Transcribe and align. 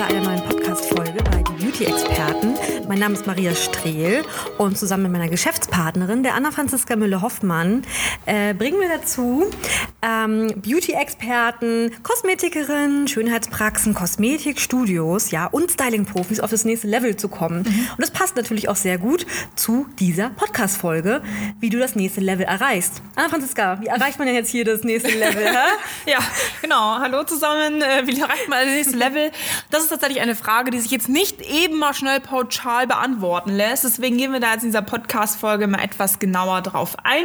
Bei 0.00 0.06
einer 0.06 0.22
neuen 0.22 0.42
Podcast-Folge 0.44 1.22
bei 1.24 1.42
Die 1.42 1.62
Beauty-Experten. 1.62 2.54
Mein 2.90 2.98
Name 2.98 3.14
ist 3.14 3.24
Maria 3.24 3.54
Strehl 3.54 4.24
und 4.58 4.76
zusammen 4.76 5.04
mit 5.04 5.12
meiner 5.12 5.28
Geschäftspartnerin, 5.28 6.24
der 6.24 6.34
Anna-Franziska 6.34 6.96
Müller-Hoffmann, 6.96 7.82
äh, 8.26 8.52
bringen 8.52 8.80
wir 8.80 8.88
dazu, 8.88 9.46
ähm, 10.02 10.52
Beauty-Experten, 10.56 11.92
Kosmetikerinnen, 12.02 13.06
Schönheitspraxen, 13.06 13.94
Kosmetikstudios 13.94 15.30
ja, 15.30 15.46
und 15.46 15.70
Styling-Profis 15.70 16.40
auf 16.40 16.50
das 16.50 16.64
nächste 16.64 16.88
Level 16.88 17.16
zu 17.16 17.28
kommen. 17.28 17.62
Mhm. 17.62 17.88
Und 17.92 18.00
das 18.00 18.10
passt 18.10 18.34
natürlich 18.34 18.68
auch 18.68 18.74
sehr 18.74 18.98
gut 18.98 19.24
zu 19.54 19.86
dieser 20.00 20.30
Podcast-Folge, 20.30 21.22
wie 21.60 21.70
du 21.70 21.78
das 21.78 21.94
nächste 21.94 22.20
Level 22.20 22.44
erreichst. 22.44 23.02
Anna-Franziska, 23.14 23.82
wie 23.82 23.86
erreicht 23.86 24.18
man 24.18 24.26
denn 24.26 24.34
jetzt 24.34 24.50
hier 24.50 24.64
das 24.64 24.82
nächste 24.82 25.16
Level? 25.16 25.44
ja, 26.06 26.18
genau. 26.60 26.98
Hallo 26.98 27.22
zusammen. 27.22 27.82
Äh, 27.82 28.08
wie 28.08 28.20
erreicht 28.20 28.48
man 28.48 28.64
das 28.64 28.74
nächste 28.74 28.96
Level? 28.96 29.30
Das 29.70 29.84
ist 29.84 29.90
tatsächlich 29.90 30.20
eine 30.20 30.34
Frage, 30.34 30.72
die 30.72 30.80
sich 30.80 30.90
jetzt 30.90 31.08
nicht 31.08 31.40
eben 31.40 31.78
mal 31.78 31.94
schnell 31.94 32.18
pauschal 32.18 32.79
pauschal 32.80 32.86
beantworten 32.86 33.50
lässt. 33.50 33.84
Deswegen 33.84 34.16
gehen 34.16 34.32
wir 34.32 34.40
da 34.40 34.52
jetzt 34.52 34.62
in 34.62 34.68
dieser 34.68 34.82
Podcast-Folge 34.82 35.66
mal 35.66 35.82
etwas 35.82 36.18
genauer 36.18 36.62
drauf 36.62 36.96
ein. 37.04 37.24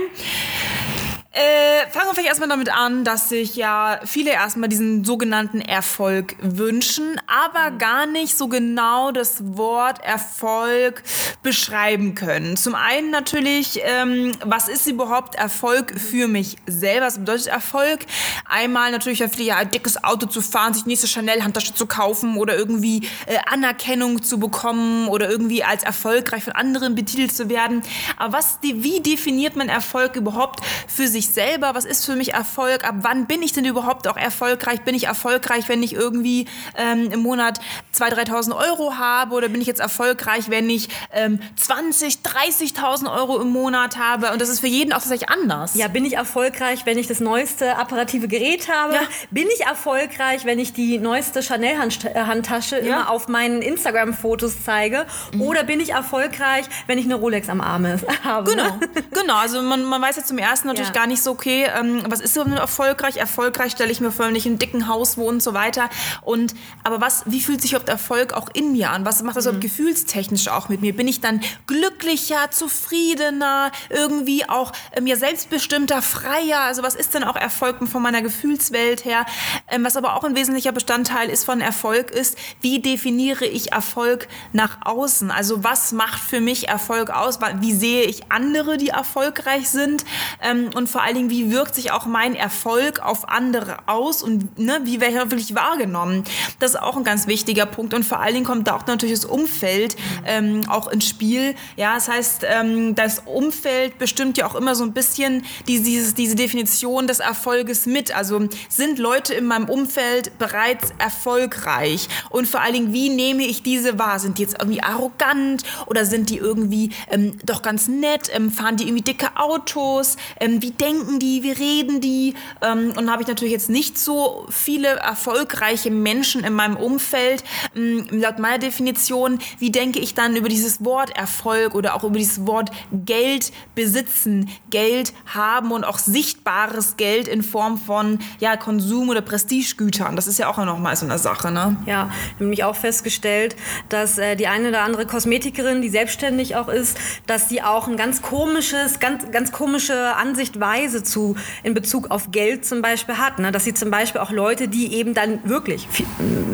Äh, 1.38 1.92
fangen 1.92 2.08
wir 2.08 2.14
vielleicht 2.14 2.30
erstmal 2.30 2.48
damit 2.48 2.70
an, 2.70 3.04
dass 3.04 3.28
sich 3.28 3.58
ja 3.58 4.00
viele 4.06 4.32
erstmal 4.32 4.70
diesen 4.70 5.04
sogenannten 5.04 5.60
Erfolg 5.60 6.38
wünschen, 6.40 7.20
aber 7.28 7.72
mhm. 7.72 7.78
gar 7.78 8.06
nicht 8.06 8.38
so 8.38 8.48
genau 8.48 9.12
das 9.12 9.58
Wort 9.58 10.02
Erfolg 10.02 11.04
beschreiben 11.44 12.16
können. 12.16 12.56
Zum 12.56 12.74
einen 12.74 13.12
natürlich, 13.12 13.82
ähm, 13.84 14.32
was 14.46 14.70
ist 14.70 14.88
überhaupt 14.88 15.36
Erfolg 15.36 16.00
für 16.00 16.30
mich 16.30 16.56
selber? 16.68 17.08
Was 17.08 17.20
bedeutet 17.20 17.48
Erfolg? 17.48 18.06
Einmal 18.48 18.92
natürlich 18.92 19.18
für 19.18 19.28
viele 19.28 19.50
ja 19.50 19.58
ein 19.58 19.70
dickes 19.70 20.02
Auto 20.06 20.28
zu 20.28 20.42
fahren, 20.42 20.74
sich 20.74 20.86
nächste 20.86 21.08
Chanel-Handtasche 21.08 21.74
zu 21.74 21.86
kaufen 21.86 22.38
oder 22.38 22.56
irgendwie 22.56 23.10
äh, 23.26 23.40
Anerkennung 23.52 24.24
zu 24.24 24.40
bekommen 24.40 25.10
oder 25.10 25.30
irgendwie 25.30 25.66
als 25.66 25.84
erfolgreich 25.84 26.46
von 26.46 26.54
anderen 26.54 26.96
betitelt 26.96 27.34
zu 27.36 27.50
werden. 27.50 27.82
Aber 28.16 28.38
was, 28.38 28.60
wie 28.62 29.02
definiert 29.02 29.58
man 29.58 29.68
Erfolg 29.68 30.16
überhaupt 30.16 30.62
für 30.88 31.10
sich 31.10 31.25
selber, 31.34 31.76
was 31.76 31.86
ist 31.86 32.06
für 32.06 32.16
mich 32.16 32.34
Erfolg, 32.34 32.88
ab 32.88 32.96
wann 33.00 33.28
bin 33.28 33.42
ich 33.42 33.54
denn 33.54 33.66
überhaupt 33.66 34.08
auch 34.08 34.18
erfolgreich? 34.18 34.82
Bin 34.82 34.96
ich 34.96 35.06
erfolgreich, 35.06 35.70
wenn 35.70 35.84
ich 35.84 35.94
irgendwie 35.94 36.48
ähm, 36.78 37.12
im 37.12 37.22
Monat 37.22 37.60
2.000, 37.96 38.30
3.000 38.30 38.56
Euro 38.56 38.98
habe 38.98 39.36
oder 39.36 39.50
bin 39.50 39.62
ich 39.62 39.68
jetzt 39.68 39.80
erfolgreich, 39.80 40.50
wenn 40.50 40.70
ich 40.70 40.90
ähm, 41.12 41.40
20, 41.56 42.20
30.000 42.20 43.14
Euro 43.14 43.40
im 43.42 43.50
Monat 43.50 43.98
habe? 43.98 44.32
Und 44.32 44.42
das 44.42 44.50
ist 44.50 44.60
für 44.60 44.68
jeden 44.68 44.94
auch 44.94 45.00
tatsächlich 45.00 45.30
anders. 45.30 45.76
Ja, 45.76 45.88
bin 45.88 46.06
ich 46.06 46.14
erfolgreich, 46.14 46.86
wenn 46.86 46.98
ich 46.98 47.08
das 47.08 47.20
neueste 47.20 47.78
apparative 47.78 48.28
Gerät 48.28 48.70
habe? 48.70 48.96
Ja. 48.96 49.02
Bin 49.32 49.48
ich 49.54 49.66
erfolgreich, 49.66 50.46
wenn 50.46 50.60
ich 50.60 50.74
die 50.74 50.98
neueste 50.98 51.42
Chanel-Handtasche 51.42 52.78
ja. 52.78 52.86
immer 52.86 53.10
auf 53.10 53.28
meinen 53.28 53.62
Instagram-Fotos 53.62 54.64
zeige? 54.64 55.06
Mhm. 55.34 55.42
Oder 55.42 55.64
bin 55.64 55.80
ich 55.80 55.92
erfolgreich, 55.92 56.66
wenn 56.88 56.98
ich 56.98 57.06
eine 57.06 57.16
Rolex 57.16 57.50
am 57.50 57.62
Arm 57.62 57.86
habe? 58.24 58.52
Genau, 58.52 58.80
genau. 59.12 59.36
Also 59.36 59.62
man, 59.62 59.84
man 59.84 60.02
weiß 60.02 60.18
ja 60.18 60.24
zum 60.24 60.38
ersten 60.38 60.68
natürlich 60.68 60.90
ja. 60.90 60.94
gar 60.94 61.08
nicht, 61.08 61.15
nicht 61.16 61.24
so, 61.24 61.32
okay, 61.32 61.68
ähm, 61.80 62.04
was 62.10 62.20
ist 62.20 62.34
so 62.34 62.44
erfolgreich? 62.44 63.16
Erfolgreich 63.16 63.72
stelle 63.72 63.92
ich 63.92 64.02
mir 64.02 64.12
vor, 64.12 64.28
wenn 64.28 64.36
ich 64.36 64.46
in 64.46 64.54
einem 64.54 64.60
dicken 64.60 64.88
Haus 64.90 65.18
wohne 65.18 65.36
und 65.36 65.44
so 65.44 65.54
weiter. 65.54 65.90
Und, 66.22 66.54
aber 66.84 67.00
was, 67.00 67.24
wie 67.26 67.40
fühlt 67.40 67.62
sich 67.62 67.72
überhaupt 67.72 67.90
Erfolg 67.90 68.34
auch 68.34 68.50
in 68.54 68.74
mir 68.74 68.90
an? 68.90 69.06
Was 69.06 69.24
macht 69.24 69.38
das 69.38 69.46
mhm. 69.46 69.62
gefühlstechnisch 69.62 70.50
auch 70.50 70.68
mit 70.68 70.82
mir? 70.82 70.94
Bin 70.94 71.08
ich 71.08 71.22
dann 71.22 71.40
glücklicher, 71.68 72.52
zufriedener, 72.52 73.72
irgendwie 73.90 74.48
auch 74.50 74.74
äh, 74.92 75.00
mir 75.00 75.16
selbstbestimmter, 75.16 76.02
freier? 76.02 76.60
Also 76.62 76.84
was 76.84 76.96
ist 76.96 77.14
denn 77.14 77.24
auch 77.24 77.38
Erfolg 77.38 77.78
von 77.88 78.02
meiner 78.02 78.22
Gefühlswelt 78.22 79.06
her? 79.06 79.26
Ähm, 79.70 79.86
was 79.86 79.96
aber 79.96 80.16
auch 80.16 80.26
ein 80.26 80.36
wesentlicher 80.36 80.74
Bestandteil 80.74 81.30
ist 81.30 81.46
von 81.46 81.62
Erfolg 81.62 82.12
ist, 82.12 82.38
wie 82.60 82.80
definiere 82.82 83.46
ich 83.46 83.72
Erfolg 83.72 84.28
nach 84.52 84.80
außen? 84.86 85.32
Also 85.32 85.64
was 85.64 85.94
macht 85.94 86.20
für 86.20 86.42
mich 86.42 86.68
Erfolg 86.68 87.10
aus? 87.10 87.40
Wie 87.62 87.74
sehe 87.74 88.04
ich 88.04 88.32
andere, 88.32 88.76
die 88.76 88.90
erfolgreich 88.90 89.70
sind? 89.70 90.04
Ähm, 90.42 90.72
und 90.76 90.90
vor 90.90 91.05
allen 91.06 91.16
Dingen, 91.16 91.30
wie 91.30 91.52
wirkt 91.52 91.76
sich 91.76 91.92
auch 91.92 92.06
mein 92.06 92.36
Erfolg 92.36 93.00
auf 93.00 93.30
andere 93.30 93.78
aus 93.88 94.24
und 94.24 94.58
ne, 94.58 94.82
wie 94.84 95.00
werde 95.00 95.16
ich 95.16 95.32
wirklich 95.32 95.56
wahrgenommen? 95.56 96.24
Das 96.60 96.72
ist 96.72 96.82
auch 96.82 96.98
ein 96.98 97.04
ganz 97.04 97.28
wichtiger 97.28 97.66
Punkt 97.66 97.94
und 97.94 98.04
vor 98.04 98.20
allen 98.20 98.34
Dingen 98.34 98.46
kommt 98.46 98.68
da 98.68 98.76
auch 98.76 98.88
natürlich 98.88 99.16
das 99.16 99.26
Umfeld 99.26 99.96
ähm, 100.26 100.62
auch 100.70 100.88
ins 100.88 101.08
Spiel. 101.08 101.56
Ja, 101.78 101.96
das 101.96 102.08
heißt, 102.08 102.46
ähm, 102.50 102.96
das 102.96 103.24
Umfeld 103.26 103.98
bestimmt 103.98 104.38
ja 104.38 104.48
auch 104.48 104.56
immer 104.56 104.76
so 104.76 104.84
ein 104.84 104.94
bisschen 104.94 105.46
die, 105.68 105.82
dieses, 105.82 106.14
diese 106.14 106.36
Definition 106.36 107.08
des 107.08 107.20
Erfolges 107.20 107.86
mit. 107.86 108.16
Also 108.16 108.48
sind 108.70 109.00
Leute 109.00 109.34
in 109.34 109.46
meinem 109.46 109.70
Umfeld 109.70 110.38
bereits 110.40 110.94
erfolgreich 110.98 112.08
und 112.30 112.48
vor 112.48 112.62
allen 112.62 112.74
Dingen, 112.74 112.94
wie 112.94 113.10
nehme 113.10 113.44
ich 113.44 113.64
diese 113.64 114.00
wahr? 114.00 114.20
Sind 114.20 114.38
die 114.38 114.44
jetzt 114.44 114.58
irgendwie 114.60 114.82
arrogant 114.82 115.64
oder 115.86 116.06
sind 116.06 116.30
die 116.30 116.38
irgendwie 116.38 116.90
ähm, 117.10 117.38
doch 117.46 117.62
ganz 117.62 117.88
nett? 117.88 118.30
Ähm, 118.34 118.52
fahren 118.52 118.78
die 118.78 118.86
irgendwie 118.86 119.04
dicke 119.04 119.36
Autos? 119.36 120.18
Ähm, 120.40 120.62
wie 120.62 120.72
denken 120.86 121.20
die, 121.20 121.44
wie 121.44 121.52
reden 121.52 122.02
die? 122.02 122.36
Ähm, 122.62 122.94
und 122.96 123.12
habe 123.12 123.24
ich 123.24 123.28
natürlich 123.28 123.54
jetzt 123.54 123.70
nicht 123.70 123.98
so 123.98 124.46
viele 124.50 124.88
erfolgreiche 124.88 125.92
Menschen 125.92 126.44
in 126.44 126.54
meinem 126.54 126.78
Umfeld. 126.78 127.44
Ähm, 127.76 128.08
laut 128.12 128.40
meiner 128.40 128.60
Definition, 128.60 129.40
wie 129.60 129.72
denke 129.72 130.00
ich 130.00 130.14
dann 130.14 130.36
über 130.36 130.50
dieses 130.50 130.84
Wort 130.84 131.16
Erfolg 131.18 131.76
oder 131.76 131.96
auch 131.96 132.04
über 132.04 132.18
dieses 132.18 132.46
Wort 132.46 132.70
Geld 132.92 133.52
besitzen, 133.74 134.50
Geld 134.70 135.14
haben 135.26 135.72
und 135.72 135.84
auch 135.84 135.98
sichtbares 135.98 136.98
Geld 136.98 137.28
in 137.28 137.42
Form 137.42 137.78
von 137.78 138.20
ja, 138.40 138.58
Konsum 138.58 139.10
oder 139.10 139.22
Prestigegütern. 139.22 140.16
Das 140.16 140.28
ist 140.28 140.38
ja 140.38 140.48
auch 140.48 140.58
noch 140.58 140.80
mal 140.80 140.96
so 140.96 141.06
eine 141.06 141.18
Sache. 141.18 141.52
Ne? 141.52 141.78
Ja, 141.86 142.12
nämlich 142.40 142.64
auch 142.64 142.76
festgestellt, 142.76 143.56
dass 143.90 144.18
äh, 144.18 144.36
die 144.36 144.48
eine 144.48 144.70
oder 144.70 144.82
andere 144.82 145.06
Kosmetikerin, 145.06 145.82
die 145.82 145.90
selbstständig 145.90 146.56
auch 146.56 146.68
ist, 146.68 146.98
dass 147.26 147.50
sie 147.50 147.62
auch 147.62 147.88
ein 147.88 147.98
ganz 147.98 148.22
komisches, 148.22 149.00
ganz, 149.00 149.32
ganz 149.32 149.52
komische 149.52 150.16
Ansicht 150.16 150.60
Weise 150.76 151.04
zu 151.04 151.36
in 151.64 151.74
Bezug 151.74 152.12
auf 152.12 152.32
Geld 152.32 152.66
zum 152.66 152.82
Beispiel 152.82 153.18
hat. 153.18 153.40
Ne? 153.40 153.52
Dass 153.52 153.64
sie 153.64 153.74
zum 153.74 153.92
Beispiel 153.92 154.22
auch 154.22 154.32
Leute, 154.32 154.68
die 154.68 154.94
eben 154.94 155.14
dann 155.14 155.48
wirklich 155.48 155.88
viel, 155.90 156.06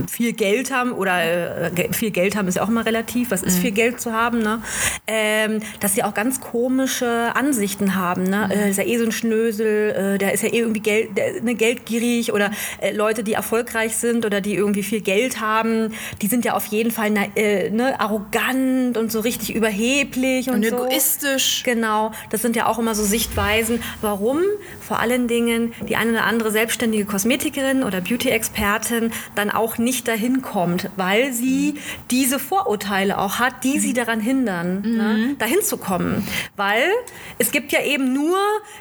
viel 0.09 0.33
Geld 0.33 0.71
haben 0.71 0.91
oder 0.91 1.71
äh, 1.71 1.93
viel 1.93 2.11
Geld 2.11 2.35
haben 2.35 2.47
ist 2.47 2.55
ja 2.55 2.63
auch 2.63 2.69
immer 2.69 2.85
relativ, 2.85 3.31
was 3.31 3.43
ist 3.43 3.57
mhm. 3.57 3.61
viel 3.61 3.71
Geld 3.71 4.01
zu 4.01 4.13
haben, 4.13 4.39
ne? 4.39 4.61
Ähm, 5.07 5.59
dass 5.79 5.95
sie 5.95 6.03
auch 6.03 6.13
ganz 6.13 6.39
komische 6.39 7.35
Ansichten 7.35 7.95
haben. 7.95 8.23
Ne? 8.23 8.45
Mhm. 8.47 8.51
Äh, 8.51 8.69
ist 8.69 8.77
ja 8.77 8.83
eh 8.83 8.97
so 8.97 9.05
ein 9.05 9.11
Schnösel, 9.11 10.15
äh, 10.15 10.17
der 10.17 10.33
ist 10.33 10.43
ja 10.43 10.49
eh 10.49 10.59
irgendwie 10.59 10.81
Geld, 10.81 11.17
der, 11.17 11.41
ne, 11.41 11.55
geldgierig 11.55 12.33
oder 12.33 12.51
äh, 12.81 12.91
Leute, 12.93 13.23
die 13.23 13.33
erfolgreich 13.33 13.95
sind 13.95 14.25
oder 14.25 14.41
die 14.41 14.55
irgendwie 14.55 14.83
viel 14.83 15.01
Geld 15.01 15.39
haben, 15.39 15.93
die 16.21 16.27
sind 16.27 16.45
ja 16.45 16.53
auf 16.53 16.65
jeden 16.67 16.91
Fall 16.91 17.11
äh, 17.35 17.69
ne, 17.69 17.99
arrogant 17.99 18.97
und 18.97 19.11
so 19.11 19.19
richtig 19.19 19.55
überheblich 19.55 20.49
und, 20.49 20.55
und 20.55 20.65
so. 20.65 20.85
egoistisch. 20.85 21.63
Genau, 21.63 22.11
das 22.29 22.41
sind 22.41 22.55
ja 22.55 22.67
auch 22.67 22.79
immer 22.79 22.95
so 22.95 23.03
Sichtweisen 23.03 23.81
warum 24.11 24.39
vor 24.81 24.99
allen 24.99 25.29
Dingen 25.29 25.73
die 25.87 25.95
eine 25.95 26.11
oder 26.11 26.25
andere 26.25 26.51
selbstständige 26.51 27.05
Kosmetikerin 27.05 27.83
oder 27.83 28.01
Beauty-Expertin 28.01 29.11
dann 29.35 29.49
auch 29.49 29.77
nicht 29.77 30.05
dahin 30.05 30.41
kommt, 30.41 30.89
weil 30.97 31.31
sie 31.31 31.75
diese 32.09 32.37
Vorurteile 32.37 33.17
auch 33.17 33.39
hat, 33.39 33.63
die 33.63 33.79
sie 33.79 33.93
daran 33.93 34.19
hindern, 34.19 34.81
mhm. 34.81 34.97
ne, 34.97 35.35
dahin 35.39 35.61
zu 35.61 35.77
kommen. 35.77 36.27
Weil 36.57 36.83
es 37.37 37.51
gibt 37.51 37.71
ja 37.71 37.81
eben 37.83 38.11
nur 38.11 38.37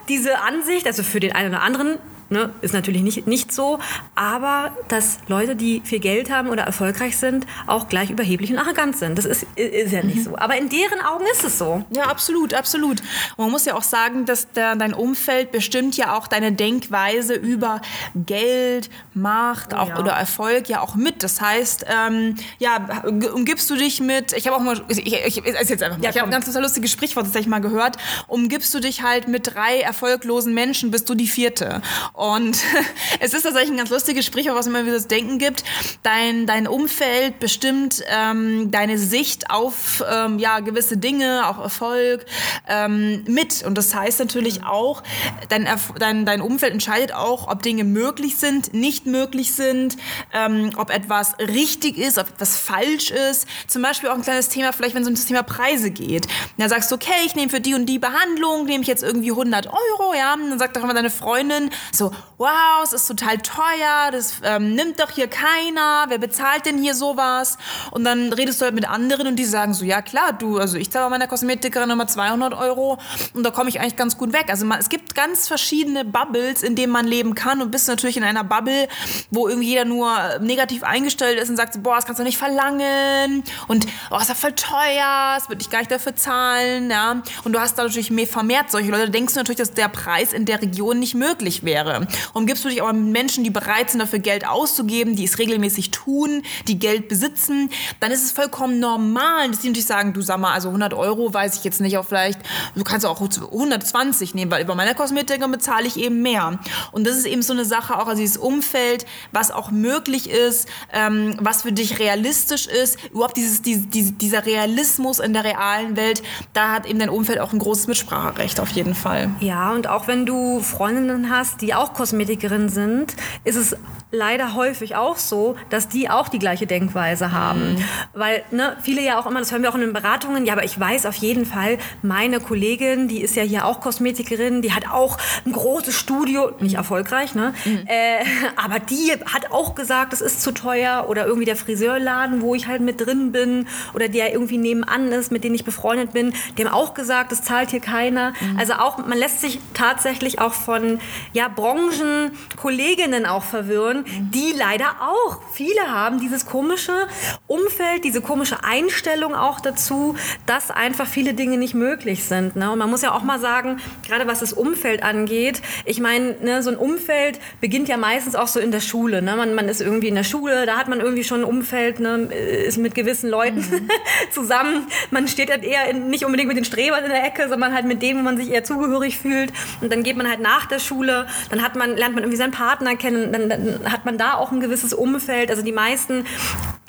diese 0.09 0.41
Ansicht, 0.41 0.87
also 0.88 1.05
für 1.05 1.21
den 1.21 1.32
einen 1.32 1.50
oder 1.50 1.62
anderen 1.62 1.99
Ne? 2.31 2.50
Ist 2.61 2.75
natürlich 2.75 3.03
nicht, 3.03 3.27
nicht 3.27 3.53
so, 3.53 3.81
aber 4.15 4.71
dass 4.87 5.19
Leute, 5.27 5.56
die 5.56 5.82
viel 5.85 5.99
Geld 5.99 6.31
haben 6.31 6.49
oder 6.49 6.62
erfolgreich 6.62 7.17
sind, 7.17 7.44
auch 7.67 7.88
gleich 7.88 8.09
überheblich 8.11 8.53
und 8.53 8.59
arrogant 8.59 8.97
sind. 8.97 9.19
Das 9.19 9.25
ist, 9.25 9.47
ist 9.56 9.93
ja 9.93 10.05
nicht 10.05 10.19
mhm. 10.19 10.23
so. 10.23 10.37
Aber 10.38 10.56
in 10.56 10.69
deren 10.69 11.00
Augen 11.00 11.25
ist 11.32 11.43
es 11.43 11.59
so. 11.59 11.85
Ja, 11.91 12.05
absolut, 12.05 12.55
absolut. 12.55 13.03
Man 13.37 13.50
muss 13.50 13.65
ja 13.65 13.75
auch 13.75 13.82
sagen, 13.82 14.27
dass 14.27 14.53
der, 14.53 14.77
dein 14.77 14.94
Umfeld 14.94 15.50
bestimmt 15.50 15.97
ja 15.97 16.17
auch 16.17 16.29
deine 16.29 16.53
Denkweise 16.53 17.35
über 17.35 17.81
Geld, 18.15 18.91
Macht 19.12 19.75
auch, 19.75 19.88
ja. 19.88 19.99
oder 19.99 20.12
Erfolg 20.12 20.69
ja 20.69 20.82
auch 20.82 20.94
mit. 20.94 21.25
Das 21.25 21.41
heißt, 21.41 21.87
ähm, 21.88 22.37
ja, 22.61 23.03
umgibst 23.35 23.69
du 23.71 23.75
dich 23.75 24.00
mit, 24.00 24.35
ich 24.35 24.47
habe 24.47 24.56
auch 24.56 24.61
mal, 24.61 24.81
ich, 24.88 25.05
ich, 25.05 25.15
ich, 25.15 25.44
jetzt 25.44 25.82
einfach 25.82 25.99
mal, 25.99 26.05
ja, 26.05 26.11
ich 26.11 26.17
habe 26.17 26.29
ein 26.29 26.31
ganz 26.31 26.55
lustiges 26.55 26.93
Sprichwort 26.93 27.25
tatsächlich 27.25 27.49
mal 27.49 27.61
gehört, 27.61 27.97
umgibst 28.29 28.73
du 28.73 28.79
dich 28.79 29.03
halt 29.03 29.27
mit 29.27 29.55
drei 29.55 29.81
erfolglosen 29.81 30.55
Menschen, 30.55 30.93
bist 30.93 31.09
du 31.09 31.17
die 31.17 31.27
vierte. 31.27 31.82
Und 32.20 32.58
es 33.20 33.32
ist 33.32 33.44
tatsächlich 33.44 33.70
ein 33.70 33.78
ganz 33.78 33.88
lustiges 33.88 34.26
Sprichwort, 34.26 34.55
was 34.55 34.67
immer 34.67 34.82
wieder 34.82 34.93
das 34.93 35.08
Denken 35.08 35.38
gibt. 35.38 35.64
Dein, 36.02 36.44
dein 36.44 36.69
Umfeld 36.69 37.38
bestimmt 37.40 38.02
ähm, 38.14 38.70
deine 38.70 38.99
Sicht 38.99 39.50
auf 39.50 40.05
ähm, 40.06 40.38
ja, 40.38 40.61
gewisse 40.61 40.99
Dinge, 40.99 41.49
auch 41.49 41.58
Erfolg 41.58 42.26
ähm, 42.69 43.25
mit. 43.26 43.62
Und 43.62 43.78
das 43.78 43.94
heißt 43.94 44.19
natürlich 44.19 44.64
auch, 44.64 45.02
dein, 45.49 45.67
dein, 45.99 46.26
dein 46.26 46.43
Umfeld 46.43 46.75
entscheidet 46.75 47.14
auch, 47.14 47.49
ob 47.49 47.62
Dinge 47.62 47.84
möglich 47.84 48.37
sind, 48.37 48.75
nicht 48.75 49.06
möglich 49.06 49.55
sind, 49.55 49.96
ähm, 50.34 50.72
ob 50.76 50.90
etwas 50.90 51.38
richtig 51.38 51.96
ist, 51.96 52.19
ob 52.19 52.28
etwas 52.28 52.58
falsch 52.58 53.12
ist. 53.12 53.46
Zum 53.67 53.81
Beispiel 53.81 54.11
auch 54.11 54.14
ein 54.14 54.22
kleines 54.22 54.50
Thema, 54.50 54.75
vielleicht 54.75 54.94
wenn 54.94 55.02
es 55.02 55.08
um 55.08 55.14
das 55.14 55.25
Thema 55.25 55.43
Preise 55.43 55.90
geht. 55.90 56.28
Da 56.58 56.69
sagst 56.69 56.90
du, 56.90 56.96
okay, 56.96 57.25
ich 57.25 57.34
nehme 57.34 57.49
für 57.49 57.62
die 57.62 57.72
und 57.72 57.87
die 57.87 57.99
Behandlung, 57.99 58.67
nehme 58.67 58.82
ich 58.82 58.88
jetzt 58.88 59.02
irgendwie 59.02 59.31
100 59.31 59.69
Euro, 59.69 60.12
ja. 60.12 60.34
Und 60.34 60.50
dann 60.50 60.58
sagt 60.58 60.76
doch 60.76 60.84
immer 60.84 60.93
deine 60.93 61.08
Freundin 61.08 61.70
so, 61.93 62.10
wow, 62.39 62.83
es 62.83 62.93
ist 62.93 63.07
total 63.07 63.39
teuer, 63.39 64.11
das 64.12 64.35
ähm, 64.45 64.75
nimmt 64.75 65.01
doch 65.01 65.11
hier 65.11 65.29
keiner, 65.29 66.07
wer 66.09 66.19
bezahlt 66.19 66.67
denn 66.67 66.79
hier 66.79 66.95
sowas? 66.95 67.59
Und 67.91 68.05
dann 68.05 68.33
redest 68.33 68.61
du 68.61 68.65
halt 68.65 68.75
mit 68.75 68.89
anderen 68.89 69.27
und 69.27 69.37
die 69.37 69.45
sagen 69.45 69.75
so, 69.75 69.85
ja 69.85 70.03
klar, 70.03 70.33
du, 70.33 70.59
also 70.59 70.77
ich 70.77 70.91
zahle 70.91 71.11
meiner 71.11 71.27
Kosmetikerin 71.27 71.89
nochmal 71.89 72.09
200 72.09 72.55
Euro 72.55 72.99
und 73.35 73.45
da 73.45 73.51
komme 73.51 73.69
ich 73.69 73.81
eigentlich 73.81 73.97
ganz 73.97 74.17
gut 74.17 74.33
weg. 74.33 74.47
Also 74.49 74.65
man, 74.65 74.79
es 74.79 74.89
gibt 74.89 75.15
ganz 75.15 75.49
verschiedene 75.49 76.05
Bubbles, 76.05 76.62
in 76.62 76.77
denen 76.77 76.93
man 76.93 77.07
leben 77.07 77.35
kann 77.35 77.61
und 77.61 77.71
bist 77.71 77.89
natürlich 77.89 78.17
in 78.17 78.25
einer 78.25 78.45
Bubble, 78.45 78.89
wo 79.31 79.49
irgendwie 79.49 79.69
jeder 79.69 79.85
nur 79.85 80.11
negativ 80.41 80.83
eingestellt 80.83 81.39
ist 81.39 81.51
und 81.51 81.56
sagt, 81.56 81.83
boah, 81.83 81.97
das 81.97 82.06
kannst 82.06 82.21
du 82.21 82.25
nicht 82.25 82.39
verlangen 82.39 83.45
und 83.69 83.87
oh, 84.11 84.17
ist 84.17 84.29
ja 84.29 84.35
voll 84.35 84.53
teuer, 84.53 85.35
das 85.37 85.49
würde 85.49 85.63
ich 85.63 85.71
gar 85.71 85.81
nicht 85.81 85.91
dafür 85.91 86.17
zahlen, 86.17 86.91
ja. 86.91 87.23
Und 87.45 87.53
du 87.53 87.61
hast 87.61 87.77
da 87.77 87.85
natürlich 87.85 88.11
mehr 88.11 88.27
vermehrt 88.27 88.71
solche 88.71 88.91
Leute, 88.91 89.11
denkst 89.11 89.35
du 89.35 89.41
natürlich, 89.41 89.59
dass 89.59 89.73
der 89.73 89.89
Preis 89.89 90.33
in 90.33 90.45
der 90.45 90.63
Region 90.63 90.99
nicht 90.99 91.15
möglich 91.15 91.65
wäre. 91.65 92.00
Und 92.32 92.47
gibst 92.47 92.64
du 92.64 92.69
dich 92.69 92.82
aber 92.82 92.93
mit 92.93 93.12
Menschen, 93.12 93.44
die 93.44 93.50
bereit 93.50 93.91
sind, 93.91 94.00
dafür 94.00 94.19
Geld 94.19 94.47
auszugeben, 94.47 95.17
die 95.17 95.25
es 95.25 95.38
regelmäßig 95.38 95.91
tun, 95.91 96.43
die 96.69 96.79
Geld 96.79 97.08
besitzen, 97.08 97.70
dann 98.00 98.11
ist 98.11 98.25
es 98.25 98.32
vollkommen 98.32 98.81
normal, 98.81 99.50
dass 99.50 99.61
die 99.61 99.69
natürlich 99.69 99.87
sagen, 99.87 100.12
du 100.12 100.23
sag 100.23 100.38
mal, 100.38 100.52
also 100.52 100.69
100 100.69 100.94
Euro 100.94 101.32
weiß 101.32 101.56
ich 101.56 101.64
jetzt 101.64 101.81
nicht, 101.81 101.99
auch 101.99 102.06
vielleicht, 102.06 102.41
du 102.75 102.85
kannst 102.85 103.06
auch 103.06 103.20
120 103.20 104.35
nehmen, 104.35 104.50
weil 104.50 104.62
über 104.62 104.75
meine 104.75 104.94
Kosmetikerin 104.94 105.50
bezahle 105.50 105.87
ich 105.87 105.97
eben 105.97 106.23
mehr. 106.23 106.58
Und 106.93 107.06
das 107.06 107.17
ist 107.17 107.26
eben 107.26 107.43
so 107.43 107.52
eine 107.52 107.64
Sache 107.64 107.99
auch, 107.99 108.06
also 108.06 108.20
dieses 108.20 108.37
Umfeld, 108.37 109.06
was 109.32 109.50
auch 109.50 109.70
möglich 109.70 110.31
ist, 110.31 110.69
ähm, 110.93 111.37
was 111.41 111.62
für 111.62 111.73
dich 111.73 111.99
realistisch 111.99 112.67
ist, 112.67 112.99
überhaupt 113.11 113.37
dieses, 113.37 113.62
die, 113.62 113.79
die, 113.79 114.12
dieser 114.12 114.46
Realismus 114.46 115.19
in 115.19 115.32
der 115.32 115.44
realen 115.44 115.96
Welt, 115.96 116.23
da 116.53 116.73
hat 116.73 116.87
eben 116.87 116.99
dein 116.99 117.11
Umfeld 117.11 117.41
auch 117.41 117.53
ein 117.53 117.58
großes 117.58 117.87
Mitspracherecht 117.87 118.61
auf 118.61 118.70
jeden 118.70 118.94
Fall. 118.94 119.31
Ja, 119.41 119.73
und 119.73 119.87
auch 119.87 120.06
wenn 120.06 120.26
du 120.26 120.61
Freundinnen 120.61 121.31
hast, 121.31 121.61
die 121.61 121.75
auch 121.75 121.90
Kosmetikerinnen 121.95 122.69
sind, 122.69 123.15
ist 123.45 123.57
es 123.57 123.77
leider 124.11 124.55
häufig 124.55 124.97
auch 124.97 125.17
so, 125.17 125.57
dass 125.69 125.89
die 125.89 126.11
auch 126.11 126.29
die 126.29 126.39
gleiche 126.39 126.67
Denkweise 126.67 127.33
haben. 127.33 127.75
Mhm. 127.75 127.85
Weil 128.15 128.43
ne, 128.51 128.77
viele 128.83 129.03
ja 129.03 129.19
auch 129.19 129.27
immer, 129.27 129.39
das 129.39 129.53
hören 129.53 129.63
wir 129.63 129.71
auch 129.71 129.75
in 129.75 129.83
den 129.83 129.93
Beratungen, 129.93 130.47
ja, 130.47 130.55
aber 130.55 130.65
ich 130.65 130.79
weiß 130.79 131.07
auf 131.07 131.17
jeden 131.17 131.47
Fall, 131.47 131.79
meine 132.03 132.41
Kollegin, 132.41 133.09
die 133.09 133.21
ist 133.21 133.37
ja 133.37 133.43
hier 133.43 133.67
auch 133.67 133.81
Kosmetikerin, 133.81 134.63
die 134.63 134.73
hat 134.73 134.91
auch 134.91 135.19
ein 135.47 135.53
großes 135.53 135.95
Studio, 135.95 136.53
nicht 136.61 136.75
erfolgreich, 136.75 137.35
ne? 137.35 137.55
Mhm. 137.65 137.85
Äh, 137.87 138.25
aber 138.57 138.81
die 138.81 139.13
hat 139.13 139.53
auch 139.53 139.75
gesagt, 139.75 140.13
es 140.13 140.21
ist 140.21 140.43
zu 140.43 140.53
teuer 140.53 141.07
oder 141.09 141.27
irgendwie 141.27 141.45
der 141.45 141.57
Friseurladen, 141.57 142.41
wo 142.41 142.55
ich 142.55 142.67
halt 142.67 142.81
mit 142.81 143.01
drin 143.05 143.33
bin 143.33 143.67
oder 143.95 144.09
der 144.09 144.33
irgendwie 144.33 144.59
nebenan 144.59 145.13
ist, 145.13 145.31
mit 145.31 145.45
dem 145.45 145.55
ich 145.55 145.65
befreundet 145.65 146.13
bin, 146.13 146.33
haben 146.59 146.69
auch 146.69 146.95
gesagt, 146.95 147.33
es 147.33 147.43
zahlt 147.43 147.71
hier 147.71 147.81
keiner. 147.81 148.33
Mhm. 148.41 148.59
Also 148.59 148.75
auch, 148.75 148.99
man 148.99 149.19
lässt 149.19 149.41
sich 149.41 149.59
tatsächlich 149.75 150.41
auch 150.41 150.53
von 150.53 151.01
ja, 151.33 151.49
Branchenkolleginnen 151.81 153.27
auch 153.27 153.43
verwirren, 153.43 154.05
die 154.32 154.53
leider 154.56 154.97
auch, 155.00 155.41
viele 155.53 155.91
haben 155.91 156.21
dieses 156.21 156.47
komische 156.47 157.09
Umfeld, 157.47 158.05
diese 158.05 158.21
komische 158.21 158.65
Einstellung 158.65 159.35
auch 159.35 159.61
dazu, 159.61 160.17
dass 160.47 160.71
einfach 160.71 161.06
viele 161.06 161.35
Dinge 161.35 161.56
nicht 161.56 161.75
möglich 161.75 162.25
sind. 162.25 162.56
Ne? 162.56 162.71
Und 162.71 162.79
man 162.79 162.91
muss 162.91 163.03
ja 163.03 163.12
auch 163.12 163.23
mal 163.23 163.41
sagen, 163.41 163.81
gerade 164.06 164.27
was 164.27 164.41
das 164.41 164.53
Umfeld 164.53 165.03
angeht, 165.03 165.62
ich 165.85 166.00
meine, 166.00 166.37
ne, 166.43 166.62
so 166.62 166.71
ein 166.71 166.77
Umfeld 166.77 167.41
beginnt 167.61 167.88
ja 167.88 167.97
meistens 167.97 168.35
auch 168.35 168.49
so 168.49 168.61
in 168.61 168.71
der 168.71 168.81
Schule. 168.81 169.23
Ne? 169.23 169.37
Man, 169.37 169.55
man 169.55 169.69
ist 169.69 169.81
irgendwie 169.81 170.09
in 170.09 170.15
der 170.15 170.25
Schule, 170.25 170.67
da 170.67 170.77
hat 170.77 170.88
man 170.88 171.00
irgendwie 171.00 171.25
schon 171.25 171.41
ein 171.41 171.44
Umfeld, 171.44 172.00
ne, 172.00 172.29
ist 172.32 172.79
mit 172.79 172.94
gewissen 172.94 173.31
Leuten 173.31 173.59
mhm. 173.59 173.88
zusammen. 174.31 174.87
Man 175.11 175.29
steht 175.29 175.50
halt 175.50 175.65
eher 175.65 175.88
in, 175.88 176.09
nicht 176.09 176.25
unbedingt 176.25 176.49
mit 176.49 176.56
den 176.56 176.65
Strebern 176.65 177.05
in 177.05 177.11
der 177.11 177.25
Ecke, 177.25 177.49
sondern 177.49 177.75
halt 177.75 177.87
mit 177.87 178.03
denen, 178.03 178.21
wo 178.21 178.25
man 178.25 178.37
sich 178.37 178.50
eher 178.50 178.65
zugehörig 178.65 179.19
fühlt. 179.19 179.53
Und 179.81 179.93
dann 179.93 180.03
geht 180.03 180.17
man 180.17 180.29
halt 180.29 180.41
nach 180.41 180.67
der 180.67 180.79
Schule, 180.79 181.27
dann 181.50 181.60
hat 181.62 181.77
man, 181.77 181.97
lernt 181.97 182.15
man 182.15 182.25
irgendwie 182.25 182.39
seinen 182.39 182.53
Partner 182.53 182.97
kennen, 182.97 183.33
dann, 183.33 183.49
dann 183.49 183.93
hat 183.93 184.05
man 184.05 184.19
da 184.19 184.35
auch 184.35 184.53
ein 184.53 184.61
gewisses 184.61 184.93
Umfeld. 184.93 185.51
Also 185.51 185.62
die 185.62 185.73
meisten 185.73 186.25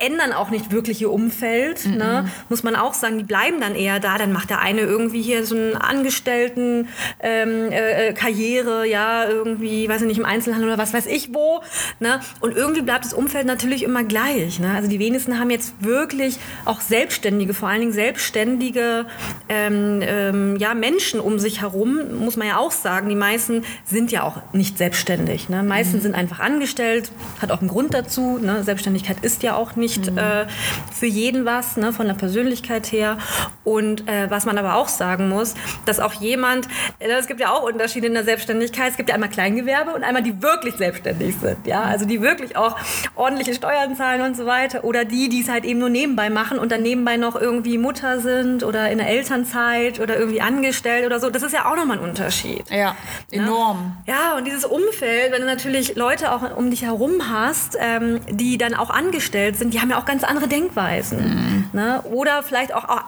ändern 0.02 0.34
auch 0.34 0.50
nicht 0.50 0.72
wirklich 0.72 1.02
ihr 1.02 1.12
Umfeld, 1.12 1.86
mm 1.86 1.92
-mm. 1.92 1.98
Ne? 1.98 2.26
muss 2.50 2.64
man 2.64 2.76
auch 2.76 2.94
sagen. 2.94 3.18
Die 3.18 3.24
bleiben 3.24 3.60
dann 3.60 3.76
eher 3.76 4.00
da. 4.00 4.18
Dann 4.18 4.34
macht 4.34 4.50
der 4.50 4.60
eine 4.60 4.82
irgendwie 4.82 5.22
hier 5.22 5.46
so 5.46 5.56
einen 5.56 5.76
Angestellten 5.76 6.88
ähm, 7.20 7.72
äh, 7.72 8.10
äh, 8.10 8.14
Karriere, 8.14 8.88
ja, 8.88 9.28
irgendwie, 9.28 9.88
weiß 9.88 10.02
ich 10.02 10.08
nicht, 10.08 10.18
im 10.18 10.26
Einzelhandel 10.26 10.70
oder 10.70 10.78
was 10.78 10.94
weiß 10.94 11.06
ich 11.06 11.34
wo. 11.34 11.62
Ne? 12.00 12.20
Und 12.40 12.56
irgendwie 12.56 12.82
bleibt 12.82 13.06
das 13.06 13.14
Umfeld 13.14 13.46
natürlich 13.46 13.84
immer 13.84 14.04
gleich. 14.04 14.60
Ne? 14.60 14.74
Also 14.74 14.90
die 14.90 15.00
wenigsten 15.00 15.40
haben 15.40 15.50
jetzt 15.50 15.74
wirklich 15.80 16.40
auch 16.66 16.82
Selbstständige, 16.82 17.54
vor 17.54 17.70
allen 17.70 17.82
Dingen 17.82 17.94
selbstständige 17.94 19.06
ähm, 19.50 20.00
ähm, 20.02 20.56
ja, 20.58 20.74
Menschen 20.74 21.20
um 21.20 21.40
sich 21.40 21.62
herum, 21.62 22.00
muss 22.20 22.38
man 22.38 22.48
ja 22.48 22.58
auch 22.58 22.72
sagen. 22.72 23.10
Die 23.10 23.16
meisten 23.16 23.64
sind 23.86 24.12
ja 24.12 24.24
auch 24.24 24.54
nicht 24.54 24.78
selbstständig. 24.78 25.50
Ne? 25.50 25.64
Meisten 25.64 25.98
mm. 25.98 26.02
sind 26.02 26.16
einfach 26.16 26.40
angestellt, 26.40 27.12
hat 27.42 27.52
auch 27.52 27.60
einen 27.60 27.70
Grund 27.70 27.94
dazu. 27.94 28.38
Ne? 28.40 28.64
Selbstständigkeit 28.64 29.18
ist 29.22 29.44
ja 29.44 29.56
auch 29.56 29.76
nicht 29.76 29.91
nicht 29.98 30.12
mhm. 30.12 30.18
äh, 30.18 30.48
für 30.94 31.06
jeden 31.06 31.46
was, 31.46 31.78
ne, 31.78 31.94
von 31.94 32.08
der 32.08 32.14
Persönlichkeit 32.14 32.92
her. 32.92 33.18
Und 33.64 34.08
äh, 34.08 34.30
was 34.30 34.46
man 34.46 34.58
aber 34.58 34.76
auch 34.76 34.88
sagen 34.88 35.30
muss, 35.30 35.54
dass 35.86 36.00
auch 36.00 36.14
jemand, 36.14 36.68
äh, 37.00 37.10
es 37.12 37.28
gibt 37.28 37.40
ja 37.40 37.52
auch 37.52 37.64
Unterschiede 37.64 38.08
in 38.08 38.14
der 38.14 38.24
Selbstständigkeit. 38.24 38.92
Es 38.92 38.98
gibt 38.98 39.10
ja 39.10 39.16
einmal 39.16 39.30
Kleingewerbe 39.30 39.94
und 39.94 40.04
einmal 40.04 40.24
die 40.24 40.42
wirklich 40.42 40.76
selbstständig 40.76 41.36
sind. 41.38 41.68
Ja? 41.68 41.84
Also 41.84 42.06
die 42.06 42.22
wirklich 42.22 42.56
auch 42.58 42.76
ordentliche 43.16 43.54
Steuern 43.54 43.96
zahlen 43.96 44.22
und 44.22 44.36
so 44.36 44.46
weiter. 44.46 44.84
Oder 44.84 45.06
die, 45.06 45.30
die 45.30 45.42
es 45.42 45.50
halt 45.50 45.64
eben 45.66 45.80
nur 45.80 45.90
nebenbei 45.90 46.30
machen 46.30 46.58
und 46.58 46.72
dann 46.72 46.82
nebenbei 46.82 47.18
noch 47.18 47.40
irgendwie 47.40 47.78
Mutter 47.78 48.20
sind 48.20 48.64
oder 48.64 48.90
in 48.90 48.98
der 48.98 49.08
Elternzeit 49.08 50.00
oder 50.00 50.18
irgendwie 50.18 50.42
angestellt 50.42 51.06
oder 51.06 51.20
so. 51.20 51.30
Das 51.30 51.44
ist 51.44 51.54
ja 51.54 51.72
auch 51.72 51.76
nochmal 51.76 51.98
ein 51.98 52.04
Unterschied. 52.04 52.70
Ja, 52.70 52.96
enorm. 53.30 53.98
Ja, 54.08 54.14
ja 54.14 54.38
und 54.38 54.46
dieses 54.46 54.66
Umfeld, 54.66 55.32
wenn 55.32 55.42
du 55.42 55.48
natürlich 55.48 55.96
Leute 55.96 56.32
auch 56.32 56.58
um 56.58 56.70
dich 56.72 56.84
herum 56.84 57.30
hast, 57.30 57.78
ähm, 57.80 58.22
die 58.30 58.58
dann 58.58 58.74
auch 58.74 58.90
angestellt 58.90 59.58
sind, 59.58 59.74
die 59.74 59.80
haben 59.80 59.92
ja 59.92 60.00
auch 60.00 60.06
ganz 60.06 60.24
andere 60.24 60.48
Denkweisen. 60.48 61.20
Mhm. 61.20 61.70
Ne? 61.74 62.02
Oder 62.04 62.44
vielleicht 62.44 62.74
auch, 62.74 62.90
auch, 62.90 63.02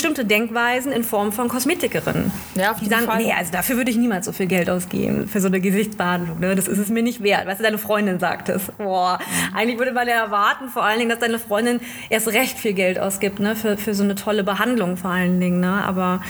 bestimmte 0.00 0.24
Denkweisen 0.24 0.92
in 0.92 1.04
Form 1.04 1.30
von 1.30 1.48
Kosmetikerinnen. 1.48 2.32
Ja, 2.54 2.70
auf 2.70 2.80
die 2.80 2.86
sagen, 2.86 3.04
Fall. 3.04 3.22
nee, 3.22 3.34
also 3.36 3.52
dafür 3.52 3.76
würde 3.76 3.90
ich 3.90 3.98
niemals 3.98 4.24
so 4.24 4.32
viel 4.32 4.46
Geld 4.46 4.70
ausgeben, 4.70 5.28
für 5.28 5.42
so 5.42 5.48
eine 5.48 5.60
Gesichtsbehandlung. 5.60 6.40
Ne? 6.40 6.54
Das 6.54 6.68
ist 6.68 6.78
es 6.78 6.88
mir 6.88 7.02
nicht 7.02 7.22
wert. 7.22 7.46
Weißt 7.46 7.60
du, 7.60 7.64
deine 7.64 7.76
Freundin 7.76 8.18
sagt 8.18 8.48
es. 8.48 8.62
Boah, 8.78 9.18
eigentlich 9.54 9.78
würde 9.78 9.92
man 9.92 10.08
ja 10.08 10.14
erwarten, 10.14 10.70
vor 10.70 10.84
allen 10.84 11.00
Dingen, 11.00 11.10
dass 11.10 11.18
deine 11.18 11.38
Freundin 11.38 11.80
erst 12.08 12.28
recht 12.28 12.58
viel 12.58 12.72
Geld 12.72 12.98
ausgibt, 12.98 13.40
ne? 13.40 13.54
für, 13.56 13.76
für 13.76 13.92
so 13.92 14.02
eine 14.02 14.14
tolle 14.14 14.42
Behandlung 14.42 14.96
vor 14.96 15.10
allen 15.10 15.38
Dingen. 15.38 15.60
Ne? 15.60 15.84
Aber 15.84 16.22